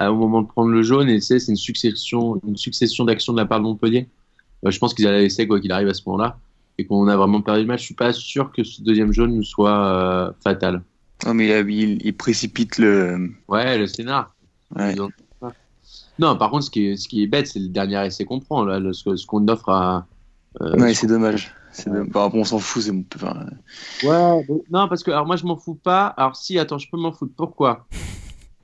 euh, 0.00 0.06
au 0.08 0.16
moment 0.16 0.40
de 0.40 0.46
prendre 0.48 0.70
le 0.70 0.82
jaune 0.82 1.10
et 1.10 1.20
c'est 1.20 1.36
une 1.48 1.56
succession 1.56 2.40
une 2.46 2.56
succession 2.56 3.04
d'actions 3.04 3.34
de 3.34 3.38
la 3.38 3.44
part 3.46 3.58
de 3.58 3.64
Montpellier. 3.64 4.08
Euh, 4.64 4.70
je 4.70 4.78
pense 4.78 4.94
qu'ils 4.94 5.06
allaient 5.06 5.20
laisser 5.22 5.46
quoi 5.46 5.60
qu'il 5.60 5.70
arrive 5.72 5.88
à 5.88 5.94
ce 5.94 6.02
moment-là 6.06 6.38
et 6.78 6.86
qu'on 6.86 7.08
a 7.08 7.16
vraiment 7.16 7.42
perdu 7.42 7.60
le 7.60 7.66
match. 7.66 7.80
Je 7.80 7.86
suis 7.86 7.94
pas 7.94 8.14
sûr 8.14 8.52
que 8.52 8.64
ce 8.64 8.80
deuxième 8.80 9.12
jaune 9.12 9.34
nous 9.36 9.42
soit 9.44 9.84
euh, 9.84 10.32
fatal. 10.42 10.82
Non, 11.26 11.34
mais 11.34 11.48
il, 11.60 11.70
il, 11.70 12.06
il 12.06 12.16
précipite 12.16 12.78
le. 12.78 13.30
Ouais, 13.48 13.76
le 13.76 13.86
scénar. 13.86 14.34
Ouais. 14.74 14.94
Ils 14.94 15.02
ont- 15.02 15.10
Non, 16.20 16.36
par 16.36 16.50
contre, 16.50 16.64
ce 16.64 16.70
qui 16.70 16.86
est, 16.88 16.96
ce 16.96 17.08
qui 17.08 17.22
est 17.22 17.26
bête, 17.26 17.46
c'est 17.46 17.58
le 17.58 17.68
dernier 17.68 18.04
essai 18.06 18.24
qu'on 18.24 18.40
prend, 18.40 18.64
là, 18.64 18.78
le- 18.78 18.92
ce, 18.92 19.16
ce 19.16 19.26
qu'on 19.26 19.46
offre 19.48 19.70
à. 19.70 20.06
euh, 20.60 20.76
Ouais, 20.76 20.94
c'est 20.94 21.06
dommage. 21.06 21.52
Bah, 21.86 22.28
bon, 22.28 22.40
on 22.40 22.44
s'en 22.44 22.58
fout, 22.58 22.82
c'est 22.82 22.92
bon. 22.92 23.04
Enfin, 23.16 23.46
Ouais, 24.04 24.44
mais- 24.48 24.62
non, 24.70 24.88
parce 24.88 25.02
que 25.02 25.10
alors 25.10 25.26
moi 25.26 25.36
je 25.36 25.44
m'en 25.46 25.56
fous 25.56 25.74
pas. 25.76 26.06
Alors 26.16 26.36
si, 26.36 26.58
attends, 26.58 26.78
je 26.78 26.88
peux 26.90 26.98
m'en 26.98 27.12
foutre. 27.12 27.32
Pourquoi? 27.36 27.86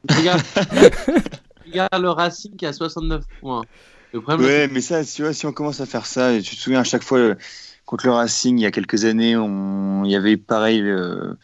Regarde, 0.08 0.42
regarde 1.66 2.00
le 2.02 2.10
Racing 2.10 2.56
qui 2.56 2.66
a 2.66 2.72
69 2.72 3.24
points. 3.40 3.62
Le 4.12 4.20
problème, 4.20 4.46
Ouais, 4.46 4.68
mais 4.68 4.80
ça, 4.80 5.04
tu 5.04 5.22
vois, 5.22 5.32
si 5.32 5.46
on 5.46 5.52
commence 5.52 5.80
à 5.80 5.86
faire 5.86 6.06
ça, 6.06 6.32
tu 6.40 6.56
te 6.56 6.60
souviens 6.60 6.80
à 6.80 6.84
chaque 6.84 7.02
fois 7.02 7.18
euh, 7.18 7.34
contre 7.86 8.06
le 8.06 8.12
Racing, 8.12 8.58
il 8.58 8.62
y 8.62 8.66
a 8.66 8.70
quelques 8.70 9.04
années, 9.04 9.36
on... 9.36 10.04
il 10.04 10.10
y 10.10 10.16
avait 10.16 10.36
pareil, 10.36 10.80
euh, 10.82 11.34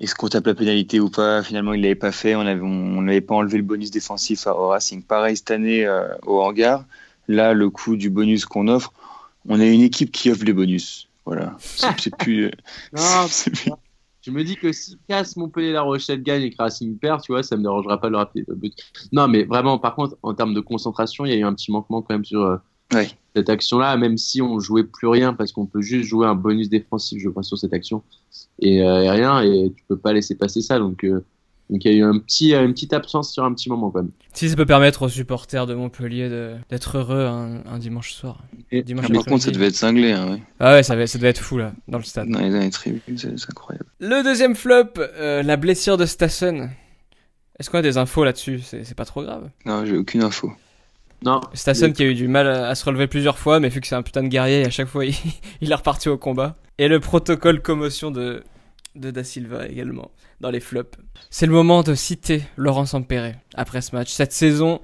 est-ce 0.00 0.14
qu'on 0.14 0.28
tape 0.28 0.46
la 0.46 0.54
pénalité 0.54 0.98
ou 1.00 1.10
pas? 1.10 1.42
Finalement, 1.42 1.72
il 1.74 1.82
l'avait 1.82 1.94
pas 1.94 2.12
fait, 2.12 2.34
on 2.34 2.40
avait, 2.40 2.60
on 2.60 3.02
n'avait 3.02 3.20
pas 3.20 3.34
enlevé 3.34 3.58
le 3.58 3.64
bonus 3.64 3.90
défensif 3.90 4.46
à- 4.46 4.56
au 4.56 4.68
Racing. 4.68 5.02
Pareil 5.02 5.36
cette 5.36 5.50
année 5.50 5.84
euh, 5.86 6.08
au 6.26 6.40
hangar, 6.40 6.84
là, 7.28 7.52
le 7.52 7.70
coût 7.70 7.96
du 7.96 8.10
bonus 8.10 8.44
qu'on 8.46 8.66
offre, 8.68 8.92
on 9.48 9.60
a 9.60 9.64
une 9.66 9.82
équipe 9.82 10.10
qui 10.10 10.30
offre 10.30 10.44
les 10.44 10.52
bonus. 10.52 11.08
Voilà, 11.26 11.56
c'est 11.60 11.86
c'est 12.00 12.16
plus. 12.16 12.50
Non, 12.92 13.28
plus- 13.28 13.70
Je 14.22 14.30
me 14.30 14.42
dis 14.44 14.56
que 14.56 14.72
si 14.72 14.98
Casse, 15.08 15.36
Montpellier, 15.36 15.72
La 15.72 15.82
Rochelle 15.82 16.22
gagne 16.22 16.42
et 16.42 16.50
que 16.50 16.56
Racing 16.62 16.98
perd, 16.98 17.22
tu 17.22 17.32
vois, 17.32 17.42
ça 17.42 17.56
me 17.56 17.62
dérangera 17.62 18.00
pas 18.00 18.08
de 18.08 18.12
le 18.12 18.18
rappeler. 18.18 18.44
Non, 19.12 19.28
mais 19.28 19.44
vraiment, 19.44 19.78
par 19.78 19.94
contre, 19.94 20.16
en 20.22 20.34
termes 20.34 20.54
de 20.54 20.60
concentration, 20.60 21.24
il 21.24 21.30
y 21.32 21.34
a 21.34 21.38
eu 21.38 21.44
un 21.44 21.54
petit 21.54 21.70
manquement 21.72 22.02
quand 22.02 22.14
même 22.14 22.24
sur 22.24 22.42
euh, 22.42 22.56
Ouais. 22.92 23.08
cette 23.36 23.48
action-là, 23.48 23.96
même 23.96 24.16
si 24.16 24.42
on 24.42 24.58
jouait 24.58 24.84
plus 24.84 25.06
rien 25.08 25.32
parce 25.34 25.52
qu'on 25.52 25.66
peut 25.66 25.80
juste 25.82 26.08
jouer 26.08 26.26
un 26.26 26.34
bonus 26.34 26.68
défensif, 26.68 27.20
je 27.22 27.28
crois, 27.28 27.42
sur 27.42 27.56
cette 27.58 27.72
action 27.72 28.02
et, 28.60 28.82
euh, 28.82 29.02
et 29.02 29.10
rien, 29.10 29.40
et 29.42 29.72
tu 29.76 29.84
peux 29.88 29.96
pas 29.96 30.12
laisser 30.12 30.34
passer 30.34 30.60
ça. 30.62 30.78
Donc, 30.78 31.04
euh, 31.04 31.24
donc 31.70 31.84
il 31.84 31.92
y 31.92 31.94
a 31.94 31.98
eu 31.98 32.02
un 32.02 32.18
petit, 32.18 32.52
une 32.52 32.72
petite 32.72 32.92
absence 32.92 33.32
sur 33.32 33.44
un 33.44 33.54
petit 33.54 33.68
moment 33.68 33.90
quand 33.92 34.02
même. 34.02 34.10
Si 34.32 34.48
ça 34.48 34.56
peut 34.56 34.66
permettre 34.66 35.02
aux 35.02 35.08
supporters 35.08 35.68
de 35.68 35.74
Montpellier 35.74 36.28
de- 36.28 36.54
d'être 36.68 36.98
heureux 36.98 37.24
un, 37.26 37.62
un 37.64 37.78
dimanche 37.78 38.12
soir. 38.12 38.42
Et- 38.72 38.82
Dimanche 38.82 39.06
Par 39.12 39.24
contre, 39.24 39.44
ça 39.44 39.52
devait 39.52 39.68
être 39.68 39.76
cinglé, 39.76 40.10
hein, 40.10 40.32
ouais. 40.32 40.42
Ah 40.58 40.72
ouais, 40.72 40.82
ça, 40.82 40.96
va- 40.96 41.06
ça 41.06 41.18
devait 41.18 41.28
être 41.30 41.38
fou 41.40 41.58
là, 41.58 41.72
dans 41.86 41.98
le 41.98 42.04
stade. 42.04 42.28
Dans 42.28 42.40
les 42.40 42.70
tribunes, 42.70 43.00
c'est 43.16 43.38
c'est 43.38 43.50
incroyable. 43.50 43.86
Le 44.00 44.24
deuxième 44.24 44.56
flop, 44.56 44.86
euh, 44.98 45.44
la 45.44 45.56
blessure 45.56 45.96
de 45.96 46.06
Stassen. 46.06 46.70
Est-ce 47.60 47.70
qu'on 47.70 47.78
a 47.78 47.82
des 47.82 47.98
infos 47.98 48.24
là-dessus? 48.24 48.60
C'est 48.60 48.94
pas 48.96 49.04
trop 49.04 49.22
grave. 49.22 49.48
Non, 49.66 49.84
j'ai 49.84 49.96
aucune 49.96 50.22
info. 50.22 50.50
Non, 51.24 51.40
Stassen 51.52 51.92
qui 51.92 52.02
a 52.02 52.06
eu 52.06 52.14
du 52.14 52.28
mal 52.28 52.48
à 52.48 52.68
à 52.68 52.74
se 52.74 52.84
relever 52.84 53.06
plusieurs 53.06 53.38
fois, 53.38 53.60
mais 53.60 53.68
vu 53.68 53.80
que 53.80 53.86
c'est 53.86 53.94
un 53.94 54.02
putain 54.02 54.22
de 54.22 54.28
guerrier, 54.28 54.64
à 54.64 54.70
chaque 54.70 54.88
fois 54.88 55.04
il, 55.06 55.14
il 55.60 55.70
est 55.70 55.74
reparti 55.74 56.08
au 56.08 56.16
combat. 56.16 56.56
Et 56.78 56.88
le 56.88 56.98
protocole 57.00 57.60
commotion 57.60 58.10
de, 58.10 58.42
de 58.94 59.10
Da 59.10 59.24
Silva 59.24 59.66
également, 59.68 60.10
dans 60.40 60.50
les 60.50 60.60
flops. 60.60 60.98
C'est 61.30 61.46
le 61.46 61.52
moment 61.52 61.82
de 61.82 61.94
citer 61.94 62.42
Laurent 62.56 62.86
Sampere 62.86 63.34
après 63.54 63.82
ce 63.82 63.94
match. 63.94 64.10
Cette 64.10 64.32
saison, 64.32 64.80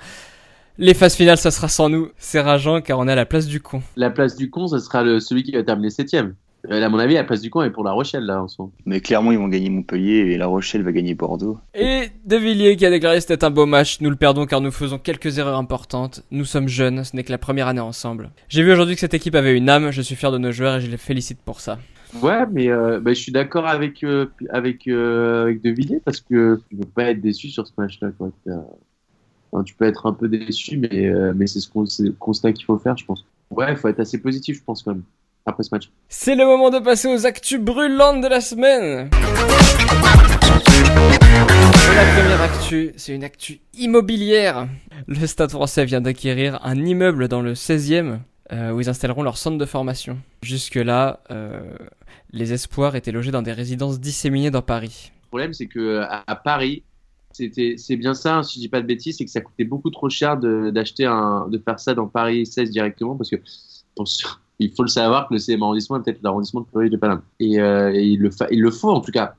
les 0.79 0.95
phases 0.95 1.17
finales, 1.17 1.39
ça 1.39 1.51
sera 1.51 1.69
sans 1.69 1.89
nous. 1.89 2.11
C'est 2.19 2.41
rageant 2.41 2.81
car 2.81 2.99
on 2.99 3.09
est 3.09 3.13
à 3.13 3.17
la 3.17 3.27
place 3.27 3.47
du 3.47 3.61
con. 3.61 3.83
la 3.97 4.11
place 4.11 4.37
du 4.37 4.51
con, 4.51 4.67
ce 4.67 4.79
sera 4.79 5.03
le, 5.03 5.21
celui 5.21 5.43
qui 5.43 5.53
va 5.53 5.63
terminer 5.63 5.91
septième. 5.91 6.35
Euh, 6.71 6.83
à 6.83 6.89
mon 6.89 6.99
avis, 6.99 7.15
la 7.15 7.25
place 7.25 7.41
du 7.41 7.51
con 7.51 7.63
est 7.63 7.71
pour 7.71 7.85
La 7.85 7.93
Rochelle 7.93 8.25
là 8.25 8.43
en 8.43 8.47
moment. 8.59 8.73
Mais 8.87 9.01
clairement, 9.01 9.33
ils 9.33 9.39
vont 9.39 9.49
gagner 9.49 9.71
Montpellier 9.71 10.33
et 10.33 10.39
La 10.39 10.47
Rochelle 10.47 10.83
va 10.83 10.93
gagner 10.93 11.15
Bordeaux. 11.15 11.59
Et 11.75 12.09
De 12.25 12.37
Villiers 12.37 12.77
qui 12.77 12.85
a 12.87 12.91
déclaré 12.91 13.21
c'était 13.21 13.45
un 13.45 13.51
beau 13.51 13.67
match. 13.67 14.01
Nous 14.01 14.11
le 14.11 14.17
perdons 14.17 14.47
car 14.47 14.61
nous 14.61 14.71
faisons 14.71 14.99
quelques 14.99 15.39
erreurs 15.39 15.59
importantes. 15.59 16.23
Nous 16.31 16.45
sommes 16.45 16.69
jeunes, 16.69 17.05
ce 17.05 17.15
n'est 17.15 17.25
que 17.25 17.31
la 17.33 17.39
première 17.39 17.69
année 17.69 17.81
ensemble. 17.81 18.31
J'ai 18.49 18.63
vu 18.63 18.73
aujourd'hui 18.73 18.95
que 18.95 19.01
cette 19.01 19.15
équipe 19.15 19.35
avait 19.35 19.57
une 19.57 19.69
âme. 19.69 19.91
Je 19.91 20.03
suis 20.03 20.17
fier 20.17 20.33
de 20.33 20.39
nos 20.39 20.53
joueurs 20.53 20.77
et 20.77 20.81
je 20.81 20.91
les 20.91 20.97
félicite 20.97 21.39
pour 21.45 21.61
ça. 21.61 21.79
Ouais, 22.23 22.47
mais 22.53 22.69
euh, 22.71 23.01
bah, 23.01 23.13
je 23.13 23.21
suis 23.21 23.33
d'accord 23.33 23.67
avec 23.67 24.03
euh, 24.03 24.27
avec 24.51 24.87
euh, 24.89 25.43
avec 25.43 25.63
De 25.63 25.71
Villiers 25.71 26.01
parce 26.05 26.21
que 26.21 26.61
tu 26.71 26.77
peux 26.77 26.87
pas 26.87 27.05
être 27.11 27.21
déçu 27.21 27.49
sur 27.49 27.67
ce 27.67 27.73
match-là. 27.77 28.11
quoi. 28.17 28.31
T'as- 28.45 28.53
enfin, 29.53 29.65
tu 29.65 29.75
peux 29.75 29.85
être 29.85 30.07
un 30.07 30.13
peu 30.13 30.29
déçu, 30.29 30.79
mais 30.79 31.07
euh, 31.09 31.33
mais 31.37 31.47
c'est 31.47 31.61
ce 31.61 31.69
qu'on 31.69 31.85
c'est 31.87 32.05
le 32.05 32.13
constat 32.13 32.53
qu'il 32.53 32.65
faut 32.65 32.79
faire, 32.79 32.97
je 32.97 33.05
pense. 33.05 33.25
Ouais, 33.51 33.71
il 33.71 33.77
faut 33.77 33.89
être 33.89 34.01
assez 34.01 34.19
positif, 34.19 34.57
je 34.59 34.63
pense 34.65 34.83
quand 34.83 34.93
même 34.93 35.03
après 35.47 35.63
ce 35.63 35.69
match. 35.73 35.91
C'est 36.09 36.35
le 36.35 36.45
moment 36.45 36.71
de 36.71 36.79
passer 36.81 37.09
aux 37.09 37.25
actus 37.25 37.61
brûlantes 37.61 38.21
de 38.21 38.29
la 38.29 38.41
semaine. 38.41 39.11
La 41.95 42.05
première 42.15 42.43
actu, 42.43 42.93
c'est 42.97 43.15
une 43.15 43.25
actu 43.25 43.61
immobilière. 43.75 44.69
Le 45.07 45.27
Stade 45.27 45.51
français 45.51 45.85
vient 45.85 46.01
d'acquérir 46.01 46.59
un 46.65 46.77
immeuble 46.85 47.29
dans 47.29 47.41
le 47.41 47.55
16e 47.55 48.19
euh, 48.53 48.73
où 48.73 48.81
ils 48.81 48.89
installeront 48.89 49.23
leur 49.23 49.39
centre 49.39 49.59
de 49.59 49.65
formation. 49.65 50.19
Jusque-là, 50.43 51.21
euh, 51.31 51.61
les 52.33 52.53
espoirs 52.53 52.97
étaient 52.97 53.13
logés 53.13 53.31
dans 53.31 53.43
des 53.43 53.53
résidences 53.53 54.01
disséminées 54.01 54.51
dans 54.51 54.63
Paris. 54.63 55.13
Le 55.25 55.29
problème, 55.29 55.53
c'est 55.53 55.67
que 55.67 56.03
à, 56.27 56.37
Paris, 56.37 56.83
c'est 57.33 57.97
bien 57.97 58.15
ça, 58.15 58.37
hein, 58.37 58.43
si 58.43 58.55
je 58.55 58.61
dis 58.61 58.69
pas 58.69 58.81
de 58.81 58.87
bêtises, 58.87 59.17
c'est 59.19 59.25
que 59.25 59.31
ça 59.31 59.41
coûtait 59.41 59.65
beaucoup 59.65 59.91
trop 59.91 60.09
cher 60.09 60.39
de 60.39 60.71
d'acheter 60.71 61.05
un 61.05 61.49
de 61.49 61.59
faire 61.59 61.79
ça 61.79 61.95
dans 61.95 62.07
Paris 62.07 62.47
16 62.47 62.71
directement 62.71 63.17
parce 63.17 63.31
que 63.31 63.37
pour 63.95 64.07
il 64.59 64.73
faut 64.73 64.83
le 64.83 64.89
savoir 64.89 65.29
que 65.29 65.35
le 65.35 65.39
16e 65.41 65.63
arrondissement 65.63 65.97
est 65.99 66.03
peut-être 66.03 66.23
l'arrondissement 66.23 66.61
le 66.61 66.67
plus 66.67 66.79
riche 66.81 66.91
de 66.91 66.97
Paname. 66.97 67.23
Et, 67.41 67.61
euh, 67.61 67.93
et 67.95 68.05
il 68.05 68.21
le 68.21 68.31
fa- 68.31 68.49
il 68.51 68.61
le 68.63 68.71
faut 68.71 68.91
en 68.91 69.01
tout 69.01 69.13
cas. 69.13 69.35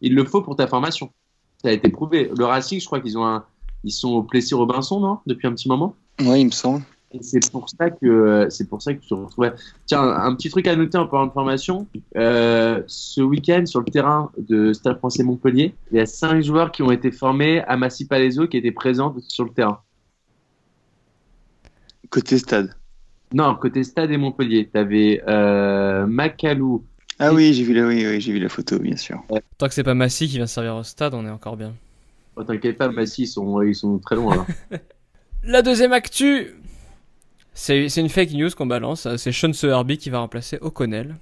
Il 0.00 0.14
le 0.14 0.24
faut 0.24 0.42
pour 0.42 0.56
ta 0.56 0.66
formation. 0.66 1.10
Ça 1.62 1.68
a 1.68 1.72
été 1.72 1.88
prouvé. 1.90 2.30
Le 2.36 2.44
Racing, 2.44 2.80
je 2.80 2.86
crois 2.86 3.00
qu'ils 3.00 3.18
ont 3.18 3.26
un 3.26 3.44
ils 3.82 3.92
sont 3.92 4.10
au 4.10 4.22
Plessis 4.22 4.54
Robinson, 4.54 5.00
non 5.00 5.18
Depuis 5.26 5.46
un 5.48 5.52
petit 5.52 5.68
moment? 5.68 5.94
Ouais, 6.20 6.42
il 6.42 6.46
me 6.46 6.50
semble. 6.50 6.82
Et 7.12 7.22
c'est 7.22 7.50
pour 7.50 7.68
ça 7.68 7.90
que 7.90 8.46
c'est 8.50 8.68
pour 8.68 8.80
ça 8.82 8.94
que 8.94 9.00
tu 9.00 9.08
te 9.08 9.14
retrouvais. 9.14 9.52
Tiens, 9.86 10.02
un, 10.02 10.26
un 10.26 10.34
petit 10.36 10.48
truc 10.48 10.68
à 10.68 10.76
noter 10.76 10.96
en 10.98 11.06
parlant 11.08 11.26
de 11.26 11.32
formation. 11.32 11.86
Euh, 12.16 12.82
ce 12.86 13.20
week-end 13.20 13.64
sur 13.66 13.80
le 13.80 13.86
terrain 13.86 14.30
de 14.38 14.72
Stade 14.72 14.98
Français 14.98 15.24
Montpellier, 15.24 15.74
il 15.90 15.96
y 15.96 16.00
a 16.00 16.06
cinq 16.06 16.40
joueurs 16.42 16.70
qui 16.70 16.82
ont 16.82 16.90
été 16.92 17.10
formés 17.10 17.62
à 17.62 17.76
Massy 17.76 18.06
Palaiso 18.06 18.46
qui 18.46 18.58
étaient 18.58 18.70
présents 18.70 19.14
sur 19.26 19.44
le 19.44 19.50
terrain. 19.50 19.80
Côté 22.10 22.38
stade. 22.38 22.74
Non, 23.32 23.54
côté 23.54 23.84
Stade 23.84 24.10
et 24.10 24.16
Montpellier, 24.16 24.66
t'avais 24.66 25.22
euh, 25.28 26.06
Macalou. 26.06 26.84
Ah 27.18 27.32
oui, 27.32 27.52
j'ai 27.52 27.64
vu 27.64 27.74
la, 27.74 27.86
oui, 27.86 28.04
oui, 28.06 28.20
j'ai 28.20 28.32
vu 28.32 28.38
la 28.38 28.48
photo, 28.48 28.78
bien 28.78 28.96
sûr. 28.96 29.22
Tant 29.58 29.68
que 29.68 29.74
c'est 29.74 29.84
pas 29.84 29.94
Massy 29.94 30.26
qui 30.26 30.36
vient 30.36 30.46
servir 30.46 30.76
au 30.76 30.82
stade, 30.82 31.14
on 31.14 31.26
est 31.26 31.30
encore 31.30 31.56
bien. 31.56 31.74
Oh, 32.34 32.42
T'inquiète 32.42 32.78
pas, 32.78 32.88
Massy, 32.88 33.22
ils 33.22 33.26
sont, 33.26 33.60
ils 33.62 33.74
sont 33.74 33.98
très 33.98 34.16
loin. 34.16 34.46
Là. 34.70 34.78
La 35.44 35.62
deuxième 35.62 35.92
actu, 35.92 36.48
c'est 37.54 37.88
c'est 37.88 38.00
une 38.00 38.08
fake 38.08 38.32
news 38.32 38.50
qu'on 38.56 38.66
balance. 38.66 39.06
C'est 39.16 39.32
Sean 39.32 39.52
Sowerby 39.52 39.96
qui 39.98 40.10
va 40.10 40.18
remplacer 40.18 40.58
O'Connell 40.60 41.16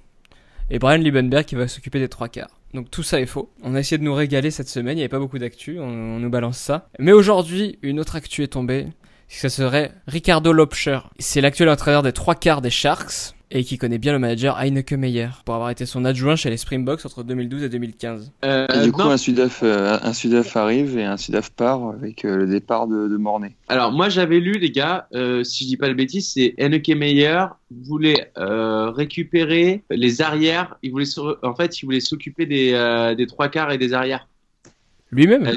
et 0.69 0.79
Brian 0.79 0.97
Liebenberg 0.97 1.45
qui 1.45 1.55
va 1.55 1.67
s'occuper 1.67 1.99
des 1.99 2.09
trois 2.09 2.27
quarts. 2.27 2.59
Donc 2.73 2.91
tout 2.91 3.03
ça 3.03 3.19
est 3.19 3.25
faux. 3.25 3.49
On 3.63 3.75
a 3.75 3.79
essayé 3.79 3.97
de 3.97 4.03
nous 4.03 4.13
régaler 4.13 4.51
cette 4.51 4.69
semaine, 4.69 4.93
il 4.93 4.97
n'y 4.97 5.03
avait 5.03 5.09
pas 5.09 5.19
beaucoup 5.19 5.39
d'actu, 5.39 5.79
on, 5.79 5.87
on 5.87 6.19
nous 6.19 6.29
balance 6.29 6.57
ça. 6.57 6.89
Mais 6.99 7.11
aujourd'hui, 7.11 7.79
une 7.81 7.99
autre 7.99 8.15
actu 8.15 8.43
est 8.43 8.47
tombée. 8.47 8.87
Ce 9.31 9.47
serait 9.47 9.91
Ricardo 10.07 10.51
Lopcher. 10.51 10.99
C'est 11.19 11.39
l'actuel 11.39 11.69
entraîneur 11.69 12.01
des 12.01 12.11
trois 12.13 12.35
quarts 12.35 12.61
des 12.61 12.71
Sharks 12.71 13.35
et 13.51 13.63
qui 13.63 13.77
connaît 13.77 13.97
bien 13.99 14.11
le 14.11 14.19
manager 14.19 14.57
Heineke 14.59 14.93
Meyer 14.93 15.29
pour 15.45 15.55
avoir 15.55 15.69
été 15.69 15.85
son 15.85 16.03
adjoint 16.05 16.35
chez 16.35 16.49
les 16.49 16.57
Springboks 16.57 17.03
entre 17.05 17.23
2012 17.23 17.63
et 17.63 17.69
2015. 17.69 18.31
Euh, 18.45 18.67
Et 18.75 18.83
du 18.85 18.91
coup, 18.91 19.01
non. 19.01 19.09
un 19.11 19.17
Sudaf, 19.17 19.61
euh, 19.63 19.97
un 20.01 20.13
Sudaf 20.13 20.55
arrive 20.57 20.97
et 20.97 21.03
un 21.05 21.17
Sudaf 21.17 21.51
part 21.51 21.89
avec 21.89 22.25
euh, 22.25 22.37
le 22.37 22.47
départ 22.47 22.87
de, 22.87 23.07
de 23.07 23.17
Mornay. 23.17 23.55
Alors 23.67 23.91
moi 23.91 24.09
j'avais 24.09 24.39
lu 24.39 24.53
les 24.53 24.71
gars, 24.71 25.07
euh, 25.15 25.43
si 25.43 25.63
je 25.63 25.69
dis 25.69 25.77
pas 25.77 25.87
le 25.87 25.95
bêtise, 25.95 26.31
c'est 26.31 26.53
Enneke 26.59 26.89
Meyer 26.89 27.45
voulait 27.71 28.31
euh, 28.37 28.89
récupérer 28.91 29.83
les 29.89 30.21
arrières. 30.21 30.75
Il 30.83 30.91
voulait 30.91 31.05
en 31.43 31.55
fait 31.55 31.81
il 31.81 31.85
voulait 31.85 31.99
s'occuper 32.01 32.45
des, 32.45 32.73
euh, 32.73 33.15
des 33.15 33.25
trois 33.25 33.47
quarts 33.49 33.71
et 33.71 33.77
des 33.79 33.93
arrières. 33.93 34.27
Lui-même? 35.11 35.47
Euh, 35.47 35.53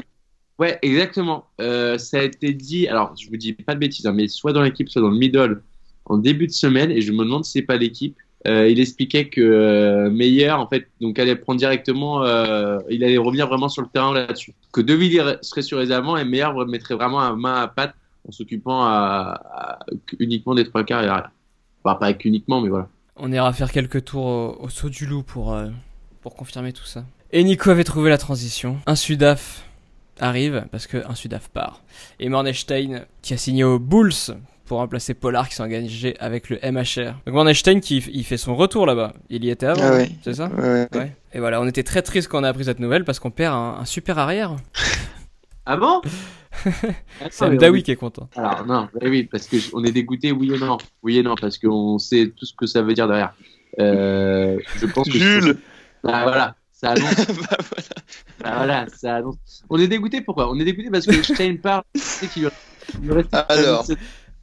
Ouais, 0.59 0.77
exactement. 0.81 1.45
Euh, 1.59 1.97
ça 1.97 2.19
a 2.19 2.23
été 2.23 2.53
dit. 2.53 2.87
Alors 2.87 3.15
je 3.19 3.27
vous 3.29 3.37
dis 3.37 3.53
pas 3.53 3.73
de 3.73 3.79
bêtises, 3.79 4.05
hein, 4.05 4.13
mais 4.13 4.27
soit 4.27 4.53
dans 4.53 4.61
l'équipe, 4.61 4.89
soit 4.89 5.01
dans 5.01 5.09
le 5.09 5.17
middle 5.17 5.61
en 6.05 6.17
début 6.17 6.47
de 6.47 6.51
semaine. 6.51 6.91
Et 6.91 7.01
je 7.01 7.11
me 7.11 7.23
demande 7.23 7.45
si 7.45 7.53
c'est 7.53 7.61
pas 7.63 7.77
l'équipe. 7.77 8.15
Euh, 8.45 8.67
il 8.67 8.79
expliquait 8.81 9.29
que 9.29 9.39
euh, 9.39 10.09
Meyer 10.09 10.51
en 10.51 10.67
fait 10.67 10.87
donc 10.99 11.17
allait 11.17 11.35
prendre 11.37 11.57
directement. 11.59 12.23
euh, 12.23 12.79
il 12.89 13.03
allait 13.03 13.17
revenir 13.17 13.47
vraiment 13.47 13.69
sur 13.69 13.81
le 13.81 13.87
terrain 13.87 14.13
là-dessus. 14.13 14.53
Que 14.73 14.81
De 14.81 14.93
Villiers 14.93 15.37
serait 15.41 15.61
sur 15.61 15.79
les 15.79 15.91
avants 15.91 16.17
et 16.17 16.25
Meyer 16.25 16.49
mettrait 16.67 16.95
vraiment 16.95 17.21
un 17.21 17.35
main 17.35 17.61
à 17.61 17.67
patte 17.67 17.95
en 18.27 18.31
s'occupant 18.31 18.85
uniquement 20.19 20.55
des 20.55 20.65
trois 20.65 20.83
quarts 20.83 21.03
et 21.03 21.07
arrière. 21.07 21.31
Enfin, 21.83 21.95
pas 21.95 22.11
uniquement, 22.25 22.61
mais 22.61 22.69
voilà. 22.69 22.89
On 23.15 23.31
ira 23.31 23.51
faire 23.53 23.71
quelques 23.71 24.05
tours 24.05 24.25
au, 24.25 24.57
au 24.65 24.69
saut 24.69 24.89
du 24.89 25.05
loup 25.05 25.23
pour, 25.23 25.57
pour 26.21 26.35
confirmer 26.35 26.73
tout 26.73 26.85
ça. 26.85 27.05
Et 27.31 27.43
Nico 27.43 27.69
avait 27.69 27.83
trouvé 27.83 28.09
la 28.09 28.17
transition. 28.17 28.77
Un 28.85 28.95
Sudaf 28.95 29.65
arrive 30.19 30.65
parce 30.71 30.87
que 30.87 30.97
un 31.07 31.15
Sudaf 31.15 31.49
part. 31.49 31.81
Et 32.19 32.29
Mornestein 32.29 33.01
qui 33.21 33.33
a 33.33 33.37
signé 33.37 33.63
aux 33.63 33.79
Bulls 33.79 34.11
pour 34.65 34.77
remplacer 34.77 35.13
Pollard 35.13 35.49
qui 35.49 35.55
s'est 35.55 35.63
engagé 35.63 36.15
avec 36.19 36.49
le 36.49 36.57
MHR. 36.63 37.13
Donc 37.25 37.35
Mornestein 37.35 37.79
qui 37.79 37.97
il 38.13 38.23
fait 38.23 38.37
son 38.37 38.55
retour 38.55 38.85
là-bas. 38.85 39.13
Il 39.29 39.43
y 39.43 39.49
était 39.49 39.65
avant, 39.65 39.81
Ah 39.83 39.91
ouais. 39.91 40.09
c'est 40.23 40.35
ça 40.35 40.47
Ouais, 40.49 40.63
ouais. 40.63 40.87
Ouais. 40.97 41.15
Et 41.33 41.39
voilà, 41.39 41.61
on 41.61 41.67
était 41.67 41.83
très 41.83 42.01
triste 42.01 42.27
quand 42.29 42.39
on 42.39 42.43
a 42.43 42.49
appris 42.49 42.65
cette 42.65 42.79
nouvelle 42.79 43.03
parce 43.05 43.19
qu'on 43.19 43.31
perd 43.31 43.53
un, 43.55 43.77
un 43.81 43.85
super 43.85 44.17
arrière. 44.19 44.55
Ah 45.65 45.77
bon? 45.77 46.01
C'est 47.31 47.49
Mdawi 47.49 47.83
qui 47.83 47.91
est 47.91 47.95
content. 47.95 48.29
Alors 48.35 48.65
non, 48.65 48.89
eh 48.99 49.07
oui, 49.07 49.23
parce 49.23 49.47
que 49.47 49.55
on 49.71 49.81
est 49.85 49.93
dégoûté, 49.93 50.33
oui 50.33 50.53
et 50.53 50.57
non, 50.57 50.77
oui 51.03 51.19
et 51.19 51.23
non, 51.23 51.35
parce 51.39 51.57
qu'on 51.57 51.97
sait 51.99 52.33
tout 52.35 52.45
ce 52.45 52.53
que 52.53 52.65
ça 52.65 52.81
veut 52.81 52.93
dire 52.93 53.07
derrière. 53.07 53.33
Euh, 53.79 54.59
je 54.75 54.85
pense 54.87 55.07
que 55.09 55.17
Jules 55.17 55.57
Ah, 56.05 56.23
voilà, 56.23 56.55
ça 56.83 56.91
annonce. 56.91 57.27
Bah, 57.27 57.57
voilà. 57.59 57.89
ah, 58.43 58.57
voilà, 58.57 58.85
ça 58.93 59.15
annonce. 59.17 59.63
On 59.69 59.77
est 59.79 59.87
dégoûté 59.87 60.21
pourquoi? 60.21 60.51
On 60.51 60.59
est 60.59 60.65
dégoûté 60.65 60.89
parce 60.89 61.05
que 61.05 61.21
Stein 61.23 61.55
part. 61.61 61.83
c'est 61.95 62.29
qu'il 62.29 62.49
Alors. 63.31 63.85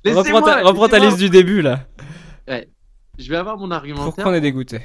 Reprends 0.04 0.42
ta, 0.42 0.62
reprends 0.62 0.88
ta 0.88 0.98
liste 0.98 1.18
du 1.18 1.28
début 1.28 1.60
là. 1.60 1.86
Je 3.18 3.28
vais 3.28 3.36
avoir 3.36 3.58
mon 3.58 3.70
argumentaire. 3.70 4.06
Pourquoi 4.14 4.32
on 4.32 4.34
est 4.34 4.40
dégoûté? 4.40 4.80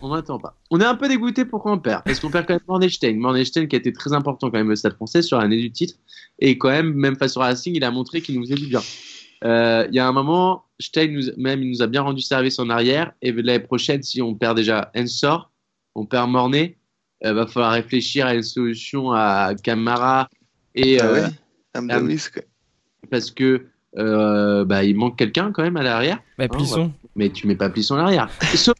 On 0.00 0.08
m'attend 0.08 0.38
pas. 0.38 0.56
On 0.70 0.80
est 0.80 0.84
un 0.84 0.94
peu 0.94 1.08
dégoûté 1.08 1.44
pourquoi 1.44 1.72
on 1.72 1.78
perd? 1.78 2.04
Parce 2.04 2.20
qu'on 2.20 2.30
perd 2.30 2.46
quand 2.46 2.54
même 2.54 2.60
Mornestein. 2.68 3.14
Mornestein 3.16 3.66
qui 3.66 3.76
a 3.76 3.78
été 3.80 3.92
très 3.92 4.12
important 4.12 4.50
quand 4.50 4.58
même 4.58 4.70
au 4.70 4.76
Stade 4.76 4.94
français 4.94 5.22
sur 5.22 5.38
l'année 5.38 5.60
du 5.60 5.70
titre. 5.72 5.94
Et 6.38 6.56
quand 6.56 6.70
même, 6.70 6.94
même 6.94 7.16
face 7.16 7.36
au 7.36 7.40
Racing, 7.40 7.74
il 7.74 7.84
a 7.84 7.90
montré 7.90 8.22
qu'il 8.22 8.36
nous 8.36 8.42
faisait 8.44 8.54
du 8.54 8.68
bien. 8.68 8.80
Euh, 9.44 9.86
Il 9.90 9.94
y 9.94 9.98
a 9.98 10.06
un 10.06 10.12
moment, 10.12 10.64
Stein 10.78 11.08
nous, 11.08 11.24
même, 11.36 11.62
il 11.62 11.70
nous 11.70 11.82
a 11.82 11.86
bien 11.86 12.02
rendu 12.02 12.22
service 12.22 12.58
en 12.58 12.70
arrière. 12.70 13.12
Et 13.20 13.32
l'année 13.32 13.58
prochaine, 13.58 14.02
si 14.02 14.22
on 14.22 14.34
perd 14.34 14.56
déjà 14.56 14.90
Ensor, 14.96 15.50
on 15.94 16.06
perd 16.06 16.30
Mornay, 16.30 16.78
il 17.22 17.32
va 17.32 17.46
falloir 17.46 17.72
réfléchir 17.72 18.26
à 18.26 18.34
une 18.34 18.42
solution 18.42 19.12
à 19.12 19.54
Camara. 19.62 20.28
Et, 20.74 21.00
Ah 21.00 21.06
euh, 21.06 21.14
ouais 22.06 22.16
quoi. 22.32 22.42
parce 23.10 23.30
que 23.30 23.66
euh, 23.98 24.64
bah, 24.64 24.84
il 24.84 24.96
manque 24.96 25.16
quelqu'un 25.18 25.50
quand 25.52 25.62
même 25.62 25.76
à 25.76 25.82
l'arrière 25.82 26.20
Bah, 26.38 26.48
Plisson. 26.48 26.92
mais 27.16 27.30
tu 27.30 27.46
mets 27.46 27.56
pas 27.56 27.70
Plisson 27.70 27.96
à 27.96 27.98
l'arrière. 27.98 28.30
Sauf, 28.54 28.74